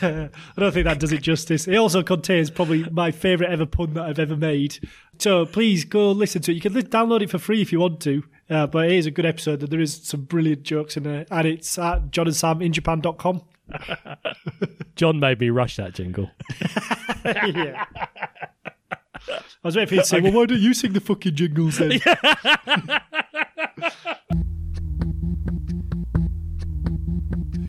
Uh, 0.00 0.28
I 0.56 0.60
don't 0.60 0.72
think 0.72 0.84
that 0.86 0.98
does 1.00 1.12
it 1.12 1.22
justice. 1.22 1.68
It 1.68 1.76
also 1.76 2.02
contains 2.02 2.50
probably 2.50 2.84
my 2.90 3.10
favourite 3.10 3.52
ever 3.52 3.66
pun 3.66 3.94
that 3.94 4.04
I've 4.04 4.18
ever 4.18 4.36
made. 4.36 4.78
So 5.18 5.44
please 5.46 5.84
go 5.84 6.10
listen 6.12 6.42
to 6.42 6.50
it. 6.52 6.54
You 6.54 6.60
can 6.60 6.72
li- 6.74 6.82
download 6.82 7.22
it 7.22 7.30
for 7.30 7.38
free 7.38 7.60
if 7.62 7.72
you 7.72 7.80
want 7.80 8.00
to. 8.00 8.24
Uh, 8.50 8.66
but 8.66 8.86
it 8.86 8.92
is 8.92 9.06
a 9.06 9.10
good 9.10 9.26
episode. 9.26 9.60
and 9.62 9.70
There 9.70 9.80
is 9.80 9.94
some 10.02 10.22
brilliant 10.22 10.62
jokes 10.62 10.96
in 10.96 11.04
there. 11.04 11.26
And 11.30 11.46
it's 11.46 11.78
at 11.78 12.10
johnandsaminjapan.com. 12.10 13.42
John 14.96 15.20
made 15.20 15.40
me 15.40 15.50
rush 15.50 15.76
that 15.76 15.94
jingle. 15.94 16.30
yeah. 17.24 17.84
I 19.28 19.40
was 19.62 19.76
waiting 19.76 19.88
for 19.88 19.94
you 19.94 20.00
to 20.00 20.06
say, 20.06 20.20
well, 20.22 20.32
why 20.32 20.46
don't 20.46 20.60
you 20.60 20.74
sing 20.74 20.92
the 20.92 21.00
fucking 21.00 21.34
jingles 21.34 21.78
then? 21.78 22.00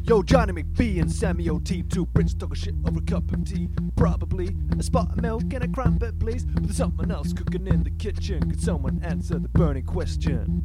Yo, 0.06 0.22
Johnny 0.22 0.52
McPhee 0.52 1.00
and 1.00 1.10
Sammy 1.10 1.48
O.T. 1.48 1.84
Two 1.84 2.06
Brits 2.08 2.38
talking 2.38 2.56
shit 2.56 2.76
over 2.86 3.00
a 3.00 3.02
cup 3.04 3.32
of 3.32 3.46
tea. 3.46 3.70
Probably 3.96 4.54
a 4.78 4.84
spot 4.84 5.12
of 5.12 5.22
milk 5.22 5.44
and 5.54 5.64
a 5.64 5.68
crumpet, 5.70 6.20
please. 6.20 6.44
But 6.44 6.64
there's 6.64 6.76
something 6.76 7.10
else 7.10 7.32
cooking 7.32 7.68
in 7.68 7.84
the 7.84 7.90
kitchen. 7.92 8.50
Could 8.50 8.62
someone 8.62 9.02
answer 9.02 9.40
the 9.40 9.48
burning 9.48 9.86
question? 9.86 10.62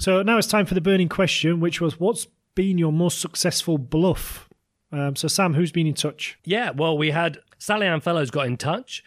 So 0.00 0.22
now 0.22 0.36
it's 0.36 0.48
time 0.48 0.66
for 0.66 0.74
the 0.74 0.80
burning 0.80 1.08
question, 1.08 1.60
which 1.60 1.80
was 1.80 2.00
what's 2.00 2.26
been 2.56 2.76
your 2.76 2.92
most 2.92 3.20
successful 3.20 3.78
bluff? 3.78 4.48
Um, 4.90 5.14
so, 5.14 5.28
Sam, 5.28 5.54
who's 5.54 5.70
been 5.70 5.86
in 5.86 5.94
touch? 5.94 6.38
Yeah, 6.44 6.70
well, 6.70 6.98
we 6.98 7.12
had 7.12 7.38
Sally 7.58 7.86
Ann 7.86 8.00
Fellows 8.00 8.32
got 8.32 8.46
in 8.46 8.56
touch. 8.56 9.04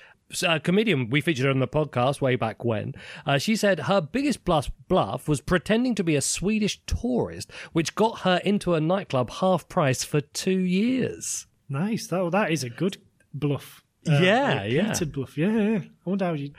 A 0.47 0.59
comedian 0.59 1.09
we 1.09 1.21
featured 1.21 1.45
her 1.45 1.51
on 1.51 1.59
the 1.59 1.67
podcast 1.67 2.21
way 2.21 2.35
back 2.35 2.63
when. 2.63 2.93
Uh, 3.25 3.37
she 3.39 3.55
said 3.55 3.81
her 3.81 3.99
biggest 3.99 4.45
bluff, 4.45 4.69
bluff 4.87 5.27
was 5.27 5.41
pretending 5.41 5.95
to 5.95 6.03
be 6.03 6.15
a 6.15 6.21
Swedish 6.21 6.79
tourist, 6.85 7.51
which 7.73 7.95
got 7.95 8.19
her 8.19 8.37
into 8.45 8.75
a 8.75 8.79
nightclub 8.81 9.29
half 9.31 9.67
price 9.67 10.03
for 10.03 10.21
two 10.21 10.59
years. 10.59 11.47
Nice. 11.67 12.07
That, 12.07 12.29
that 12.31 12.51
is 12.51 12.63
a 12.63 12.69
good 12.69 12.97
bluff. 13.33 13.83
Uh, 14.07 14.19
Yeah, 14.21 14.63
yeah. 14.65 14.93
bluff. 15.11 15.37
Yeah, 15.37 15.51
yeah. 15.57 15.79
I 16.05 16.09
wonder 16.09 16.25
how 16.25 16.33
you. 16.33 16.51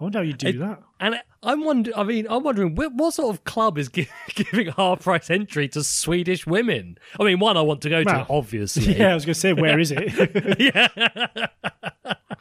I 0.00 0.04
wonder 0.04 0.18
how 0.18 0.22
you 0.24 0.32
do 0.32 0.48
It- 0.48 0.58
that. 0.58 0.82
And 1.00 1.16
I'm 1.42 1.64
wondering, 1.64 1.96
I 1.96 2.02
mean, 2.04 2.26
I'm 2.30 2.42
wondering 2.44 2.74
what, 2.76 2.92
what 2.94 3.14
sort 3.14 3.34
of 3.34 3.42
club 3.44 3.76
is 3.78 3.88
gi- 3.88 4.08
giving 4.34 4.68
half 4.68 5.02
price 5.02 5.30
entry 5.30 5.66
to 5.68 5.82
Swedish 5.82 6.46
women? 6.46 6.96
I 7.18 7.24
mean, 7.24 7.38
one 7.40 7.56
I 7.56 7.60
want 7.62 7.80
to 7.82 7.88
go 7.90 8.02
Well, 8.04 8.24
to, 8.26 8.32
obviously. 8.32 8.96
Yeah, 8.98 9.12
I 9.12 9.14
was 9.14 9.24
going 9.24 9.34
to 9.34 9.40
say, 9.40 9.52
where 9.52 9.80
is 9.80 9.92
it? 9.96 10.58
yeah. 10.60 11.46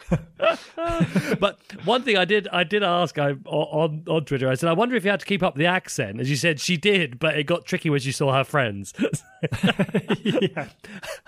but 1.39 1.59
one 1.85 2.03
thing 2.03 2.17
I 2.17 2.25
did 2.25 2.47
I 2.51 2.63
did 2.63 2.83
ask 2.83 3.17
I, 3.17 3.31
on 3.45 4.03
on 4.07 4.25
Twitter. 4.25 4.49
I 4.49 4.55
said, 4.55 4.69
I 4.69 4.73
wonder 4.73 4.95
if 4.95 5.03
you 5.03 5.11
had 5.11 5.19
to 5.19 5.25
keep 5.25 5.43
up 5.43 5.55
the 5.55 5.65
accent. 5.65 6.19
As 6.19 6.29
you 6.29 6.35
said, 6.35 6.59
she 6.59 6.77
did, 6.77 7.19
but 7.19 7.37
it 7.37 7.43
got 7.45 7.65
tricky 7.65 7.89
when 7.89 7.99
she 7.99 8.11
saw 8.11 8.33
her 8.33 8.43
friends. 8.43 8.93
yeah. 10.23 10.67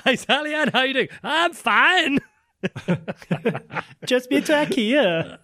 hey, 0.04 0.16
Sally 0.16 0.54
Ann, 0.54 0.70
how 0.70 0.84
you 0.84 0.94
doing? 0.94 1.10
I'm 1.24 1.54
fine. 1.54 2.20
Just 4.06 4.30
to 4.30 4.40
IKEA. 4.42 5.38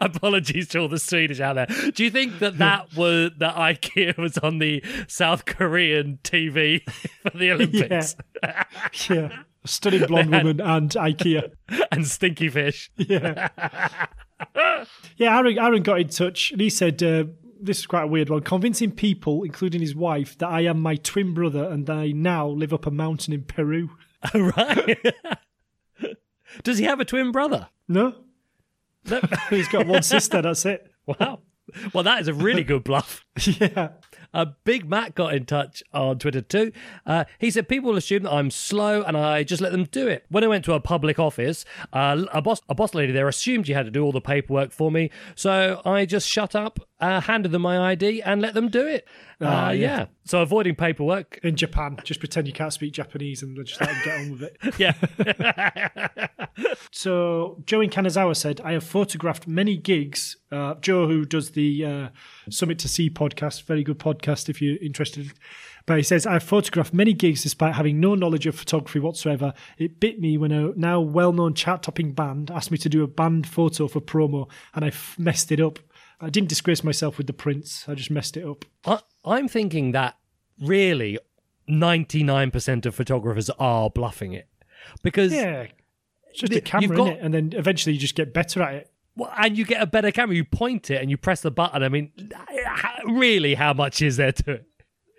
Apologies 0.00 0.68
to 0.68 0.78
all 0.78 0.88
the 0.88 1.00
Swedish 1.00 1.40
out 1.40 1.54
there. 1.54 1.66
Do 1.92 2.04
you 2.04 2.10
think 2.10 2.38
that 2.38 2.58
that 2.58 2.94
was 2.94 3.32
that 3.38 3.56
IKEA 3.56 4.16
was 4.16 4.38
on 4.38 4.58
the 4.58 4.84
South 5.08 5.44
Korean 5.44 6.20
TV 6.22 6.88
for 7.22 7.36
the 7.36 7.50
Olympics 7.50 8.14
Yeah. 9.08 9.42
Stunning 9.68 10.06
blonde 10.06 10.30
woman 10.30 10.60
and 10.64 10.90
IKEA. 10.90 11.52
and 11.92 12.06
Stinky 12.06 12.48
Fish? 12.48 12.90
Yeah. 12.96 13.48
yeah, 15.16 15.36
Aaron, 15.36 15.58
Aaron 15.58 15.82
got 15.82 16.00
in 16.00 16.08
touch 16.08 16.52
and 16.52 16.60
he 16.60 16.70
said, 16.70 17.02
uh, 17.02 17.24
this 17.60 17.80
is 17.80 17.86
quite 17.86 18.04
a 18.04 18.06
weird 18.06 18.30
one. 18.30 18.42
Convincing 18.42 18.92
people, 18.92 19.42
including 19.42 19.80
his 19.80 19.94
wife, 19.94 20.38
that 20.38 20.48
I 20.48 20.62
am 20.62 20.80
my 20.80 20.96
twin 20.96 21.34
brother 21.34 21.64
and 21.64 21.88
I 21.90 22.12
now 22.12 22.48
live 22.48 22.72
up 22.72 22.86
a 22.86 22.90
mountain 22.90 23.34
in 23.34 23.44
Peru. 23.44 23.90
right. 24.34 24.98
Does 26.62 26.78
he 26.78 26.84
have 26.84 27.00
a 27.00 27.04
twin 27.04 27.32
brother? 27.32 27.68
No? 27.88 28.14
No. 29.08 29.20
He's 29.50 29.68
got 29.68 29.86
one 29.86 30.02
sister, 30.02 30.42
that's 30.42 30.64
it. 30.66 30.90
Wow. 31.06 31.40
Well, 31.92 32.04
that 32.04 32.20
is 32.20 32.28
a 32.28 32.34
really 32.34 32.64
good 32.64 32.84
bluff. 32.84 33.24
Yeah. 33.44 33.90
Uh, 34.34 34.46
Big 34.64 34.88
Matt 34.88 35.14
got 35.14 35.34
in 35.34 35.46
touch 35.46 35.82
on 35.92 36.18
Twitter 36.18 36.40
too. 36.40 36.72
Uh, 37.06 37.24
he 37.38 37.50
said 37.50 37.68
people 37.68 37.96
assume 37.96 38.24
that 38.24 38.32
I'm 38.32 38.50
slow 38.50 39.02
and 39.02 39.16
I 39.16 39.42
just 39.42 39.62
let 39.62 39.72
them 39.72 39.84
do 39.84 40.06
it. 40.06 40.24
When 40.28 40.44
I 40.44 40.46
went 40.48 40.64
to 40.66 40.74
a 40.74 40.80
public 40.80 41.18
office, 41.18 41.64
uh, 41.92 42.24
a 42.32 42.42
boss 42.42 42.60
a 42.68 42.74
boss 42.74 42.94
lady 42.94 43.12
there 43.12 43.28
assumed 43.28 43.68
you 43.68 43.74
had 43.74 43.86
to 43.86 43.90
do 43.90 44.02
all 44.02 44.12
the 44.12 44.20
paperwork 44.20 44.70
for 44.72 44.90
me, 44.90 45.10
so 45.34 45.80
I 45.84 46.04
just 46.06 46.28
shut 46.28 46.54
up, 46.54 46.80
uh, 47.00 47.20
handed 47.20 47.52
them 47.52 47.62
my 47.62 47.92
ID, 47.92 48.22
and 48.22 48.40
let 48.40 48.54
them 48.54 48.68
do 48.68 48.86
it. 48.86 49.06
Ah, 49.40 49.68
uh, 49.68 49.70
yeah. 49.70 49.98
yeah. 49.98 50.06
So 50.24 50.42
avoiding 50.42 50.74
paperwork. 50.74 51.38
In 51.42 51.56
Japan, 51.56 51.98
just 52.04 52.20
pretend 52.20 52.46
you 52.46 52.52
can't 52.52 52.72
speak 52.72 52.92
Japanese 52.92 53.42
and 53.42 53.56
just 53.64 53.80
let 53.80 53.90
him 53.90 54.02
get 54.04 54.18
on 54.18 54.30
with 54.32 54.42
it. 54.42 54.78
Yeah. 54.78 56.28
So 56.90 57.62
Joe 57.64 57.80
in 57.80 57.90
Kanazawa 57.90 58.36
said, 58.36 58.60
I 58.62 58.72
have 58.72 58.82
photographed 58.82 59.46
many 59.46 59.76
gigs. 59.76 60.36
Uh, 60.50 60.74
Joe, 60.80 61.06
who 61.06 61.24
does 61.24 61.52
the 61.52 61.84
uh, 61.84 62.08
Summit 62.50 62.78
to 62.80 62.88
Sea 62.88 63.10
podcast, 63.10 63.62
very 63.64 63.84
good 63.84 63.98
podcast 63.98 64.48
if 64.48 64.60
you're 64.60 64.78
interested. 64.78 65.32
But 65.86 65.98
he 65.98 66.02
says, 66.02 66.26
I've 66.26 66.42
photographed 66.42 66.92
many 66.92 67.14
gigs 67.14 67.42
despite 67.42 67.74
having 67.74 68.00
no 68.00 68.14
knowledge 68.14 68.46
of 68.46 68.54
photography 68.54 68.98
whatsoever. 68.98 69.54
It 69.78 70.00
bit 70.00 70.20
me 70.20 70.36
when 70.36 70.52
a 70.52 70.72
now 70.76 71.00
well 71.00 71.32
known 71.32 71.54
chart 71.54 71.82
topping 71.84 72.12
band 72.12 72.50
asked 72.50 72.70
me 72.70 72.78
to 72.78 72.88
do 72.88 73.02
a 73.02 73.06
band 73.06 73.46
photo 73.46 73.88
for 73.88 74.00
promo, 74.00 74.50
and 74.74 74.84
I 74.84 74.88
f- 74.88 75.14
messed 75.18 75.50
it 75.50 75.60
up. 75.60 75.78
I 76.20 76.30
didn't 76.30 76.48
disgrace 76.48 76.82
myself 76.82 77.16
with 77.18 77.26
the 77.28 77.32
prints, 77.32 77.84
I 77.88 77.94
just 77.94 78.10
messed 78.10 78.36
it 78.36 78.44
up. 78.44 78.64
I, 78.84 79.00
I'm 79.24 79.48
thinking 79.48 79.92
that 79.92 80.16
really 80.60 81.18
99% 81.68 82.86
of 82.86 82.94
photographers 82.94 83.50
are 83.58 83.90
bluffing 83.90 84.32
it 84.32 84.48
because 85.02 85.32
Yeah. 85.32 85.66
It's 86.30 86.40
just 86.40 86.52
The- 86.52 86.58
a 86.58 86.62
camera, 86.62 86.96
got-? 86.96 87.18
And 87.20 87.32
then 87.34 87.52
eventually 87.56 87.94
you 87.94 88.00
just 88.00 88.14
get 88.14 88.32
better 88.34 88.62
at 88.62 88.74
it. 88.74 88.90
Well, 89.16 89.32
and 89.36 89.56
you 89.58 89.64
get 89.64 89.82
a 89.82 89.86
better 89.86 90.12
camera. 90.12 90.36
You 90.36 90.44
point 90.44 90.90
it 90.90 91.00
and 91.00 91.10
you 91.10 91.16
press 91.16 91.40
the 91.40 91.50
button. 91.50 91.82
I 91.82 91.88
mean, 91.88 92.12
really, 93.06 93.54
how 93.54 93.72
much 93.72 94.00
is 94.02 94.16
there 94.16 94.30
to 94.32 94.52
it? 94.52 94.66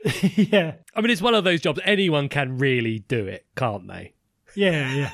yeah. 0.53 0.75
I 0.95 1.01
mean, 1.01 1.09
it's 1.11 1.21
one 1.21 1.35
of 1.35 1.43
those 1.43 1.59
jobs. 1.59 1.81
Anyone 1.83 2.29
can 2.29 2.57
really 2.57 2.99
do 2.99 3.25
it, 3.27 3.45
can't 3.57 3.87
they? 3.87 4.13
Yeah, 4.55 4.93
yeah. 4.93 5.11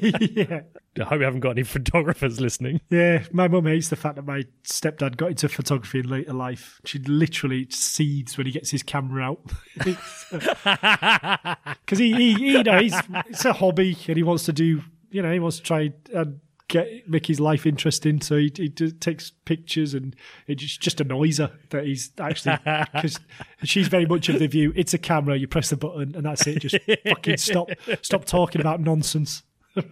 Yeah. 0.00 0.60
I 1.00 1.04
hope 1.04 1.18
we 1.18 1.24
haven't 1.24 1.40
got 1.40 1.50
any 1.50 1.62
photographers 1.62 2.40
listening. 2.40 2.80
Yeah, 2.90 3.24
my 3.32 3.48
mum 3.48 3.66
hates 3.66 3.88
the 3.88 3.96
fact 3.96 4.16
that 4.16 4.26
my 4.26 4.44
stepdad 4.64 5.16
got 5.16 5.30
into 5.30 5.48
photography 5.48 6.00
in 6.00 6.08
later 6.08 6.32
life. 6.32 6.80
She 6.84 6.98
literally 7.00 7.66
seethes 7.70 8.36
when 8.36 8.46
he 8.46 8.52
gets 8.52 8.70
his 8.70 8.82
camera 8.82 9.22
out 9.22 9.40
because 11.86 11.98
he, 11.98 12.12
he, 12.12 12.34
he, 12.34 12.52
you 12.52 12.62
know, 12.62 12.80
he's 12.80 12.98
it's 13.26 13.44
a 13.44 13.52
hobby 13.52 13.96
and 14.06 14.16
he 14.16 14.22
wants 14.22 14.44
to 14.46 14.52
do, 14.52 14.82
you 15.10 15.22
know, 15.22 15.32
he 15.32 15.38
wants 15.38 15.58
to 15.58 15.62
try 15.62 15.92
and 16.14 16.40
get 16.68 17.08
make 17.08 17.26
his 17.26 17.40
life 17.40 17.66
interesting. 17.66 18.20
So 18.20 18.36
he, 18.36 18.52
he 18.54 18.68
takes 18.68 19.30
pictures 19.44 19.94
and 19.94 20.14
it's 20.46 20.62
just, 20.62 20.80
just 20.80 21.00
annoys 21.00 21.38
her 21.38 21.50
that 21.70 21.84
he's 21.86 22.10
actually 22.20 22.58
because 22.92 23.18
she's 23.64 23.88
very 23.88 24.06
much 24.06 24.28
of 24.28 24.38
the 24.38 24.46
view 24.46 24.72
it's 24.76 24.94
a 24.94 24.98
camera, 24.98 25.36
you 25.36 25.48
press 25.48 25.70
the 25.70 25.76
button 25.76 26.14
and 26.14 26.24
that's 26.26 26.46
it. 26.46 26.60
Just 26.60 26.76
fucking 27.08 27.38
stop, 27.38 27.70
stop 28.02 28.24
talking 28.24 28.60
about 28.60 28.80
nonsense. 28.80 29.42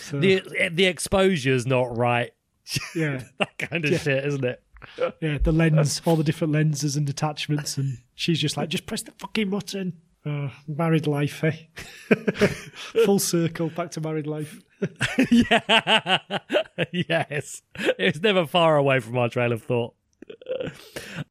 So, 0.00 0.20
The 0.20 0.70
the 0.72 0.86
exposure's 0.86 1.66
not 1.66 1.96
right. 1.96 2.30
yeah. 2.94 3.24
That 3.38 3.58
kind 3.58 3.84
of 3.84 3.90
Yeah. 3.90 3.98
shit, 3.98 4.24
isn't 4.26 4.44
it? 4.44 4.62
Yeah, 5.20 5.38
the 5.42 5.50
lens, 5.50 6.00
all 6.04 6.14
the 6.14 6.22
different 6.22 6.52
lenses 6.52 6.94
and 6.96 7.08
attachments, 7.10 7.76
and 7.78 7.98
she's 8.14 8.38
just 8.38 8.56
like, 8.56 8.68
just 8.68 8.86
press 8.86 9.02
the 9.02 9.10
fucking 9.18 9.50
button. 9.50 9.94
Uh, 10.24 10.50
married 10.68 11.08
life, 11.08 11.42
eh? 11.42 11.56
Full 13.04 13.18
circle, 13.18 13.70
back 13.70 13.90
to 13.92 14.00
married 14.00 14.28
life. 14.28 14.60
Yeah. 15.30 16.18
yes. 16.92 17.62
It's 17.76 18.20
never 18.20 18.46
far 18.46 18.76
away 18.76 19.00
from 19.00 19.16
our 19.16 19.28
trail 19.28 19.52
of 19.52 19.62
thought. 19.62 19.94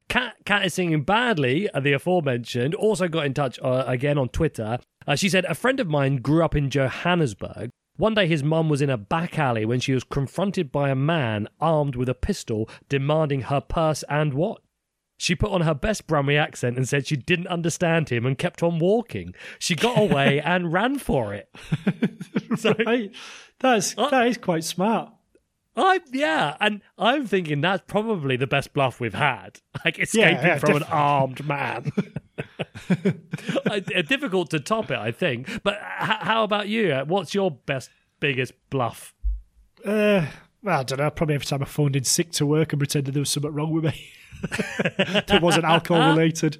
Cat, 0.10 0.36
Cat 0.46 0.66
is 0.66 0.74
singing 0.74 1.04
badly, 1.04 1.70
uh, 1.70 1.80
the 1.80 1.94
aforementioned, 1.94 2.74
also 2.76 3.08
got 3.08 3.26
in 3.26 3.34
touch 3.34 3.60
uh, 3.62 3.84
again 3.86 4.18
on 4.18 4.30
Twitter. 4.30 4.80
Uh, 5.06 5.16
she 5.16 5.30
said, 5.30 5.46
A 5.46 5.56
friend 5.56 5.80
of 5.80 5.88
mine 5.88 6.18
grew 6.18 6.44
up 6.44 6.56
in 6.56 6.70
Johannesburg. 6.70 7.70
One 7.98 8.14
day 8.14 8.28
his 8.28 8.44
mum 8.44 8.70
was 8.70 8.82
in 8.82 8.90
a 8.92 8.98
back 8.98 9.40
alley 9.40 9.66
when 9.66 9.80
she 9.80 9.94
was 9.94 10.04
confronted 10.04 10.72
by 10.72 10.90
a 10.90 10.96
man 10.96 11.48
armed 11.60 11.96
with 11.96 12.10
a 12.10 12.14
pistol 12.14 12.70
demanding 12.90 13.42
her 13.44 13.60
purse 13.62 14.04
and 14.08 14.34
watch. 14.34 14.62
She 15.18 15.34
put 15.36 15.52
on 15.52 15.62
her 15.62 15.74
best 15.74 16.06
Brummie 16.08 16.40
accent 16.40 16.78
and 16.78 16.88
said 16.88 17.08
she 17.08 17.16
didn't 17.16 17.48
understand 17.48 18.10
him 18.10 18.26
and 18.26 18.38
kept 18.38 18.62
on 18.62 18.78
walking. 18.80 19.34
She 19.58 19.76
got 19.76 19.98
away 19.98 20.40
and 20.46 20.72
ran 20.72 21.00
for 21.00 21.34
it. 21.34 21.50
So 22.58 22.74
Right? 22.86 23.14
That's 23.60 23.94
that 23.96 24.28
is 24.28 24.38
quite 24.38 24.64
smart. 24.64 25.12
I 25.76 26.00
yeah, 26.12 26.56
and 26.60 26.82
I'm 26.98 27.28
thinking 27.28 27.62
that's 27.62 27.84
probably 27.86 28.36
the 28.36 28.48
best 28.48 28.74
bluff 28.74 29.00
we've 29.00 29.14
had, 29.14 29.60
like 29.86 30.00
escaping 30.00 30.44
yeah, 30.46 30.58
from 30.58 30.78
an 30.78 30.84
armed 30.84 31.46
man. 31.46 31.92
Uh, 32.90 33.80
difficult 34.08 34.50
to 34.52 34.60
top 34.60 34.90
it, 34.92 34.98
I 34.98 35.12
think. 35.12 35.62
But 35.64 35.76
h- 35.76 36.18
how 36.22 36.44
about 36.44 36.68
you? 36.68 36.94
Uh, 36.94 37.06
What's 37.06 37.36
your 37.36 37.52
best, 37.52 37.90
biggest 38.20 38.54
bluff? 38.70 39.14
Uh, 39.86 40.26
well, 40.64 40.80
I 40.80 40.84
don't 40.84 41.00
know. 41.00 41.10
Probably 41.12 41.36
every 41.36 41.46
time 41.46 41.62
I 41.62 41.66
phoned 41.66 41.96
in 41.96 42.04
sick 42.06 42.32
to 42.34 42.46
work 42.46 42.74
and 42.74 42.80
pretended 42.80 43.14
there 43.14 43.22
was 43.22 43.30
something 43.30 43.54
wrong 43.54 43.72
with 43.72 43.84
me. 43.86 44.10
That 44.42 45.40
wasn't 45.42 45.66
alcohol 45.66 46.10
related. 46.12 46.58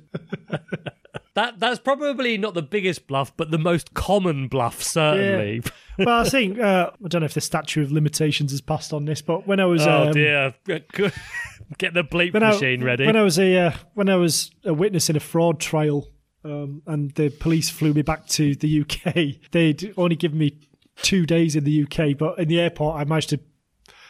That 1.34 1.60
that's 1.60 1.80
probably 1.80 2.38
not 2.38 2.56
the 2.56 2.64
biggest 2.64 3.06
bluff, 3.08 3.36
but 3.38 3.52
the 3.52 3.60
most 3.60 3.94
common 3.94 4.48
bluff, 4.48 4.82
certainly. 4.82 5.62
Well, 6.00 6.22
I 6.22 6.30
think 6.30 6.60
uh, 6.60 6.92
I 7.04 7.08
don't 7.08 7.22
know 7.22 7.26
if 7.26 7.34
the 7.36 7.42
statute 7.42 7.84
of 7.84 7.92
limitations 7.92 8.52
has 8.52 8.62
passed 8.62 8.92
on 8.94 9.06
this, 9.06 9.22
but 9.22 9.46
when 9.48 9.60
I 9.60 9.66
was 9.66 9.86
Oh 9.86 10.08
um, 10.08 10.14
dear, 10.14 10.56
get 10.66 11.94
the 11.94 12.04
bleep 12.04 12.34
when 12.34 12.44
I- 12.44 12.52
machine 12.52 12.84
ready. 12.84 13.06
When 13.06 13.16
I 13.16 13.22
was 13.22 13.38
a 13.38 13.56
uh, 13.58 13.72
when 13.94 14.10
I 14.10 14.16
was 14.16 14.50
a 14.66 14.74
witness 14.74 15.10
in 15.12 15.16
a 15.16 15.20
fraud 15.20 15.60
trial, 15.60 16.08
um, 16.44 16.82
and 16.88 17.12
the 17.12 17.30
police 17.30 17.70
flew 17.70 17.94
me 17.94 18.02
back 18.02 18.26
to 18.30 18.56
the 18.56 18.82
UK, 18.82 19.50
they'd 19.52 19.94
only 19.98 20.16
given 20.16 20.40
me 20.40 20.58
two 21.04 21.28
days 21.28 21.56
in 21.56 21.64
the 21.64 21.84
UK, 21.84 22.18
but 22.18 22.40
in 22.40 22.48
the 22.48 22.60
airport, 22.60 23.00
I 23.00 23.04
managed 23.04 23.30
to 23.30 23.40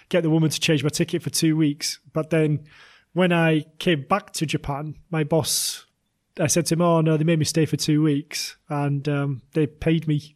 get 0.07 0.23
the 0.23 0.29
woman 0.29 0.49
to 0.49 0.59
change 0.59 0.81
my 0.83 0.89
ticket 0.89 1.21
for 1.21 1.29
two 1.29 1.57
weeks. 1.57 1.99
But 2.13 2.29
then, 2.29 2.65
when 3.17 3.33
I 3.33 3.65
came 3.79 4.03
back 4.03 4.31
to 4.33 4.45
Japan, 4.45 4.95
my 5.09 5.23
boss, 5.23 5.85
I 6.39 6.47
said 6.47 6.67
to 6.67 6.75
him, 6.75 6.81
"Oh 6.81 7.01
no, 7.01 7.17
they 7.17 7.23
made 7.23 7.39
me 7.39 7.45
stay 7.45 7.65
for 7.65 7.75
two 7.77 8.03
weeks, 8.03 8.55
and 8.69 9.07
um, 9.09 9.41
they 9.53 9.65
paid 9.67 10.07
me." 10.07 10.35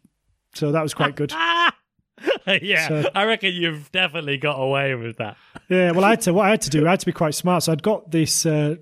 So 0.54 0.72
that 0.72 0.82
was 0.82 0.92
quite 0.92 1.14
good. 1.16 1.32
yeah, 2.46 2.88
So- 2.88 3.10
I 3.14 3.24
reckon 3.24 3.54
you've 3.54 3.90
definitely 3.92 4.36
got 4.36 4.56
away 4.60 4.94
with 4.94 5.16
that. 5.18 5.36
Yeah, 5.68 5.92
well, 5.92 6.04
I 6.04 6.10
had 6.10 6.20
to. 6.22 6.34
What 6.34 6.46
I 6.46 6.50
had 6.50 6.62
to 6.62 6.70
do, 6.70 6.86
I 6.86 6.90
had 6.90 7.00
to 7.00 7.06
be 7.06 7.12
quite 7.12 7.34
smart. 7.34 7.62
So 7.62 7.72
I'd 7.72 7.82
got 7.82 8.10
this 8.10 8.44
uh, 8.44 8.76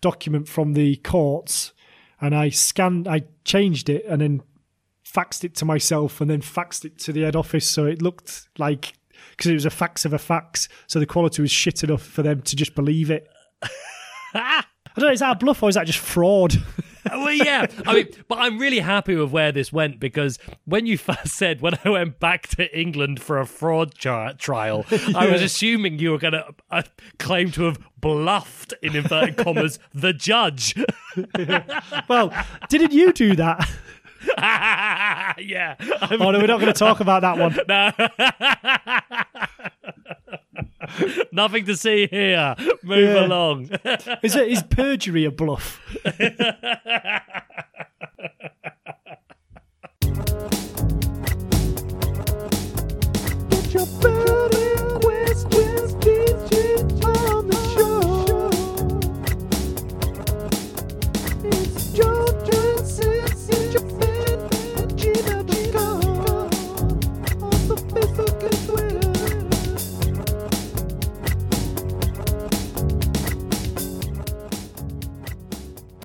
document 0.00 0.48
from 0.48 0.74
the 0.74 0.96
courts, 0.96 1.72
and 2.20 2.34
I 2.34 2.50
scanned, 2.50 3.06
I 3.08 3.22
changed 3.44 3.88
it, 3.88 4.04
and 4.06 4.20
then 4.20 4.42
faxed 5.06 5.44
it 5.44 5.54
to 5.56 5.64
myself, 5.64 6.20
and 6.20 6.28
then 6.28 6.40
faxed 6.42 6.84
it 6.84 6.98
to 7.00 7.12
the 7.12 7.22
head 7.22 7.36
office, 7.36 7.66
so 7.66 7.86
it 7.86 8.02
looked 8.02 8.48
like 8.58 8.94
because 9.30 9.50
it 9.50 9.54
was 9.54 9.64
a 9.64 9.70
fax 9.70 10.04
of 10.04 10.12
a 10.12 10.18
fax, 10.18 10.68
so 10.86 10.98
the 10.98 11.06
quality 11.06 11.42
was 11.42 11.50
shit 11.50 11.82
enough 11.82 12.02
for 12.02 12.22
them 12.22 12.42
to 12.42 12.56
just 12.56 12.74
believe 12.74 13.10
it. 13.10 13.28
I 14.34 15.00
don't 15.00 15.06
know, 15.08 15.12
is 15.12 15.20
that 15.20 15.36
a 15.36 15.38
bluff 15.38 15.62
or 15.62 15.68
is 15.68 15.74
that 15.74 15.86
just 15.86 15.98
fraud? 15.98 16.54
well, 17.10 17.32
yeah. 17.32 17.66
I 17.86 17.94
mean, 17.94 18.08
but 18.28 18.38
I'm 18.38 18.58
really 18.58 18.80
happy 18.80 19.16
with 19.16 19.30
where 19.30 19.52
this 19.52 19.72
went 19.72 19.98
because 19.98 20.38
when 20.64 20.86
you 20.86 20.98
first 20.98 21.28
said 21.28 21.60
when 21.60 21.78
I 21.84 21.88
went 21.88 22.20
back 22.20 22.48
to 22.48 22.78
England 22.78 23.20
for 23.20 23.38
a 23.38 23.46
fraud 23.46 23.94
tri- 23.94 24.34
trial, 24.34 24.84
I 25.14 25.30
was 25.30 25.42
assuming 25.42 25.98
you 25.98 26.10
were 26.10 26.18
going 26.18 26.34
to 26.34 26.46
uh, 26.70 26.82
claim 27.18 27.50
to 27.52 27.64
have 27.64 27.78
bluffed 27.98 28.74
in 28.82 28.94
inverted 28.94 29.36
commas 29.38 29.78
the 29.94 30.12
judge. 30.12 30.74
well, 32.08 32.32
didn't 32.68 32.92
you 32.92 33.12
do 33.12 33.34
that? 33.36 33.70
yeah. 34.38 35.74
I'm- 36.00 36.22
Oh 36.22 36.30
no, 36.30 36.38
we're 36.38 36.46
not 36.46 36.60
going 36.60 36.72
to 36.72 36.78
talk 36.78 37.00
about 37.00 37.22
that 37.22 37.38
one. 37.38 37.58
no. 37.68 37.90
Nothing 41.32 41.64
to 41.66 41.76
see 41.76 42.06
here. 42.10 42.54
Move 42.82 43.14
Yeah. 43.14 43.26
along. 43.26 43.70
Is 44.22 44.36
it 44.36 44.48
is 44.48 44.62
perjury 44.62 45.24
a 45.24 45.30
bluff? 45.30 45.80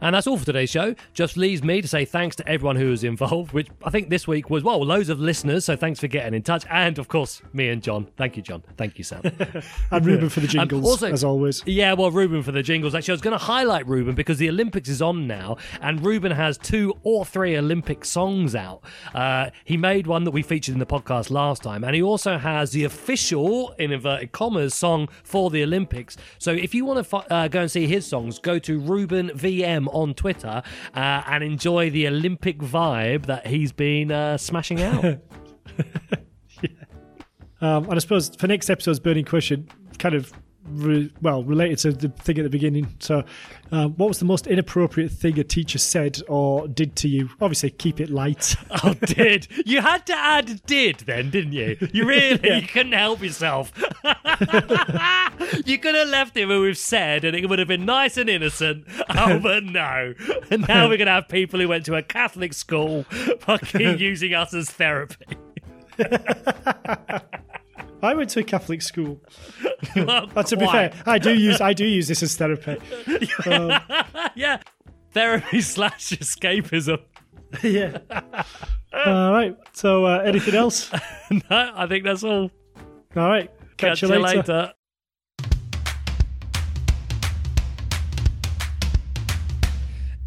And 0.08 0.14
that's 0.14 0.26
all 0.26 0.38
for 0.38 0.46
today's 0.46 0.70
show. 0.70 0.96
Just 1.14 1.36
leaves 1.36 1.62
me 1.62 1.82
to 1.82 1.88
say 1.88 2.06
thanks 2.06 2.38
to 2.38 2.48
everyone 2.48 2.78
who 2.78 2.92
was 2.92 3.04
involved, 3.04 3.52
which 3.52 3.68
I 3.84 3.90
think 3.90 4.10
this 4.10 4.26
week 4.26 4.50
was, 4.50 4.64
well, 4.64 4.80
loads 4.80 5.10
of 5.10 5.20
listeners. 5.20 5.66
So 5.66 5.76
thanks 5.76 6.00
for 6.00 6.08
getting 6.08 6.34
in 6.34 6.44
touch. 6.44 6.64
And 6.70 6.98
of 6.98 7.10
course, 7.10 7.42
me 7.52 7.68
and 7.68 7.84
John. 7.84 8.08
Thank 8.16 8.38
you, 8.38 8.42
John. 8.42 8.64
Thank 8.78 8.98
you, 8.98 9.04
Sam. 9.04 9.22
And 9.92 10.06
Ruben 10.06 10.30
for 10.30 10.40
the 10.40 10.48
jingles, 10.48 10.86
also- 10.86 11.12
as 11.12 11.26
always. 11.26 11.62
Yeah, 11.66 11.92
well, 11.92 12.10
Ruben 12.10 12.42
for 12.42 12.54
the 12.54 12.64
jingles. 12.64 12.96
Actually, 12.96 13.12
I 13.12 13.16
was 13.16 13.22
going 13.22 13.38
to 13.38 13.44
highlight 13.44 13.86
Ruben 13.86 14.16
because 14.16 14.38
the 14.38 14.48
Olympics 14.48 14.88
is 14.88 15.02
on 15.02 15.28
now, 15.28 15.58
and 15.82 16.06
Ruben 16.06 16.32
has 16.32 16.58
two 16.58 16.94
or 17.04 17.26
three 17.26 17.58
Olympic 17.58 18.06
songs 18.06 18.56
out. 18.56 18.82
Uh, 19.14 19.50
he 19.66 19.76
made 19.76 20.08
one 20.08 20.24
that 20.24 20.32
we 20.32 20.42
featured 20.42 20.72
in 20.72 20.80
the 20.80 20.86
podcast 20.86 21.30
last 21.32 21.64
time, 21.64 21.84
and 21.84 21.94
he 21.94 22.02
also 22.02 22.38
has 22.38 22.72
the 22.72 22.86
official, 22.86 23.72
in 23.78 23.92
inverted 23.92 24.32
commas, 24.32 24.74
song 24.74 25.10
for 25.24 25.50
the 25.50 25.64
Olympics. 25.64 26.16
So 26.38 26.52
if 26.52 26.74
you 26.74 26.86
want 26.86 27.06
to 27.06 27.18
uh, 27.34 27.48
go 27.50 27.62
and 27.62 27.72
see 27.72 27.88
his 27.88 28.06
songs, 28.06 28.40
go 28.40 28.58
to 28.60 28.80
Ruben 28.80 29.30
VM 29.32 29.88
on 30.02 30.14
Twitter 30.14 30.62
uh, 30.96 31.24
and 31.28 31.44
enjoy 31.44 31.90
the 31.90 32.08
Olympic 32.08 32.60
vibe 32.60 33.26
that 33.26 33.48
he's 33.48 33.72
been 33.72 34.12
uh, 34.12 34.38
smashing 34.38 34.82
out. 34.82 35.20
Um, 37.62 37.86
and 37.86 37.96
I 37.96 38.00
suppose 38.00 38.36
for 38.36 38.48
next 38.48 38.70
episode's 38.70 39.00
burning 39.00 39.26
question, 39.26 39.68
kind 39.98 40.16
of 40.16 40.32
re- 40.70 41.12
well 41.22 41.44
related 41.44 41.80
to 41.80 41.92
the 41.92 42.10
thing 42.10 42.38
at 42.40 42.44
the 42.44 42.50
beginning. 42.50 42.88
So, 43.00 43.24
um, 43.72 43.94
what 43.96 44.08
was 44.08 44.20
the 44.20 44.26
most 44.26 44.48
inappropriate 44.48 45.12
thing 45.12 45.40
a 45.40 45.44
teacher 45.44 45.78
said 45.78 46.22
or 46.28 46.68
did 46.68 46.96
to 46.98 47.08
you? 47.08 47.30
Obviously, 47.42 47.70
keep 47.72 48.00
it 48.00 48.10
light. 48.10 48.56
Oh, 48.84 48.94
did 48.94 49.48
you 49.66 49.82
had 49.82 50.06
to 50.06 50.14
add 50.16 50.62
did 50.68 50.98
then, 51.00 51.32
didn't 51.32 51.54
you? 51.54 51.78
You 51.92 52.06
really 52.06 52.40
you 52.62 52.62
couldn't 52.68 52.92
help 52.92 53.24
yourself. 53.24 53.72
you 55.66 55.78
could 55.80 55.96
have 55.96 56.10
left 56.10 56.38
it 56.38 56.46
where 56.46 56.62
we've 56.62 56.78
said, 56.78 57.24
and 57.24 57.36
it 57.36 57.50
would 57.50 57.58
have 57.60 57.68
been 57.68 57.86
nice 57.86 58.18
and 58.18 58.30
innocent. 58.30 58.86
Oh, 59.10 59.40
but 59.40 59.64
no. 59.64 60.14
And 60.52 60.68
now 60.68 60.88
we're 60.88 60.98
gonna 60.98 61.12
have 61.12 61.28
people 61.28 61.60
who 61.60 61.68
went 61.68 61.86
to 61.86 61.96
a 61.96 62.04
Catholic 62.04 62.54
school 62.54 63.04
fucking 63.40 63.98
using 64.00 64.34
us 64.34 64.54
as 64.54 64.70
therapy. 64.70 65.26
I 68.02 68.14
went 68.14 68.30
to 68.32 68.40
a 68.40 68.44
Catholic 68.44 68.82
school. 68.82 69.22
Well, 69.96 70.28
But 70.34 70.48
to 70.48 70.58
be 70.58 70.66
fair, 70.68 70.92
I 71.06 71.20
do 71.20 71.34
use 71.34 71.62
I 71.62 71.74
do 71.74 71.86
use 71.86 72.08
this 72.08 72.24
as 72.24 72.36
therapy. 72.36 72.78
yeah, 74.36 74.60
therapy 75.12 75.62
slash 75.62 76.10
escapism. 76.12 77.00
yeah. 77.64 77.98
All 79.06 79.32
right. 79.32 79.56
So, 79.74 80.06
uh, 80.06 80.20
anything 80.26 80.56
else? 80.56 80.92
no, 81.32 81.72
I 81.76 81.86
think 81.88 82.04
that's 82.04 82.24
all. 82.24 82.52
All 83.16 83.30
right. 83.30 83.50
Catch, 83.78 84.02
Catch 84.02 84.02
you 84.04 84.20
later. 84.20 84.74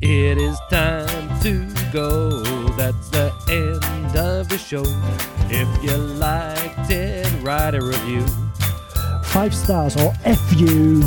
It 0.01 0.39
is 0.39 0.59
time 0.71 1.41
to 1.43 1.67
go. 1.93 2.43
That's 2.77 3.11
the 3.11 3.33
end 3.51 4.17
of 4.17 4.49
the 4.49 4.59
show. 4.59 4.85
If 5.53 5.83
you 5.83 5.97
liked 5.97 6.91
it, 6.91 7.27
write 7.43 7.75
a 7.75 7.85
review. 7.85 8.25
Five 9.25 9.53
stars 9.53 9.97
or 9.97 10.13
F 10.25 10.41
you. 10.57 11.03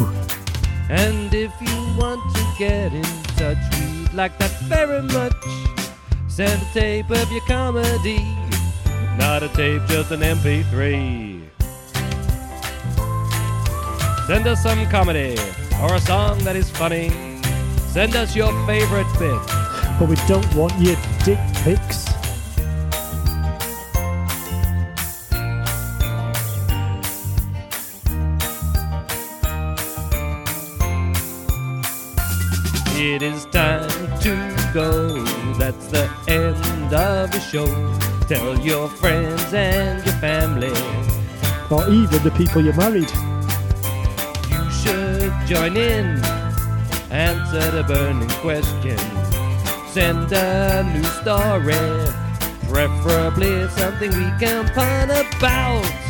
And 0.90 1.34
if 1.34 1.52
you 1.62 1.96
want 1.98 2.22
to 2.36 2.46
get 2.60 2.94
in 2.94 3.04
touch, 3.38 3.58
we'd 3.80 4.14
like 4.14 4.38
that 4.40 4.52
very 4.64 5.02
much. 5.02 5.34
Send 6.28 6.62
a 6.62 6.66
tape 6.74 7.10
of 7.10 7.32
your 7.32 7.42
comedy, 7.48 8.20
not 9.18 9.44
a 9.44 9.50
tape, 9.50 9.82
just 9.88 10.12
an 10.12 10.20
MP3. 10.20 11.42
Send 14.28 14.48
us 14.48 14.62
some 14.62 14.86
comedy 14.88 15.38
or 15.82 15.96
a 15.96 16.02
song 16.02 16.38
that 16.40 16.58
is 16.58 16.70
funny. 16.70 17.10
Send 17.94 18.16
us 18.16 18.36
your 18.36 18.52
favorite 18.66 19.08
bit. 19.20 19.42
But 20.00 20.10
we 20.10 20.16
don't 20.28 20.54
want 20.54 20.74
your 20.80 20.98
dick 21.24 21.40
pics. 21.64 22.23
It 33.24 33.32
is 33.36 33.46
time 33.46 33.88
to 34.20 34.34
go. 34.74 35.24
That's 35.54 35.88
the 35.88 36.12
end 36.28 36.94
of 36.94 37.32
the 37.32 37.40
show. 37.40 37.68
Tell 38.28 38.60
your 38.60 38.90
friends 38.90 39.54
and 39.54 40.06
your 40.06 40.16
family. 40.16 40.76
Or 41.72 41.88
even 41.88 42.22
the 42.22 42.34
people 42.36 42.62
you 42.62 42.74
married. 42.74 43.10
You 44.52 44.70
should 44.72 45.32
join 45.48 45.78
in. 45.78 46.22
Answer 47.12 47.72
the 47.72 47.86
burning 47.88 48.28
question. 48.44 49.00
Send 49.88 50.30
a 50.34 50.84
new 50.84 51.06
story. 51.22 51.80
Preferably 52.68 53.70
something 53.70 54.12
we 54.12 54.30
can 54.38 54.68
pun 54.76 55.10
about. 55.10 56.03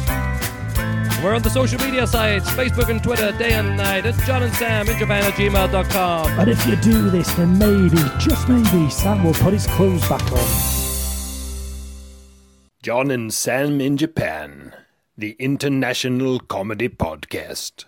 We're 1.23 1.36
on 1.36 1.41
the 1.41 1.49
social 1.49 1.79
media 1.79 2.05
sites 2.05 2.49
Facebook 2.49 2.89
and 2.89 3.01
Twitter 3.01 3.31
day 3.38 3.53
and 3.53 3.77
night 3.77 4.05
It's 4.05 4.21
John 4.27 4.43
and 4.43 4.53
Sam 4.55 4.89
in 4.89 4.99
Japan 4.99 5.23
at 5.23 5.33
gmail.com. 5.36 6.38
And 6.38 6.49
if 6.49 6.67
you 6.67 6.75
do 6.75 7.09
this, 7.09 7.31
then 7.36 7.57
maybe, 7.57 7.95
just 8.19 8.49
maybe, 8.49 8.89
Sam 8.89 9.23
will 9.23 9.33
put 9.36 9.53
his 9.53 9.65
clothes 9.67 10.05
back 10.09 10.29
on. 10.33 10.45
John 12.81 13.09
and 13.09 13.33
Sam 13.33 13.79
in 13.79 13.95
Japan, 13.95 14.75
the 15.17 15.38
international 15.39 16.39
comedy 16.41 16.89
podcast. 16.89 17.86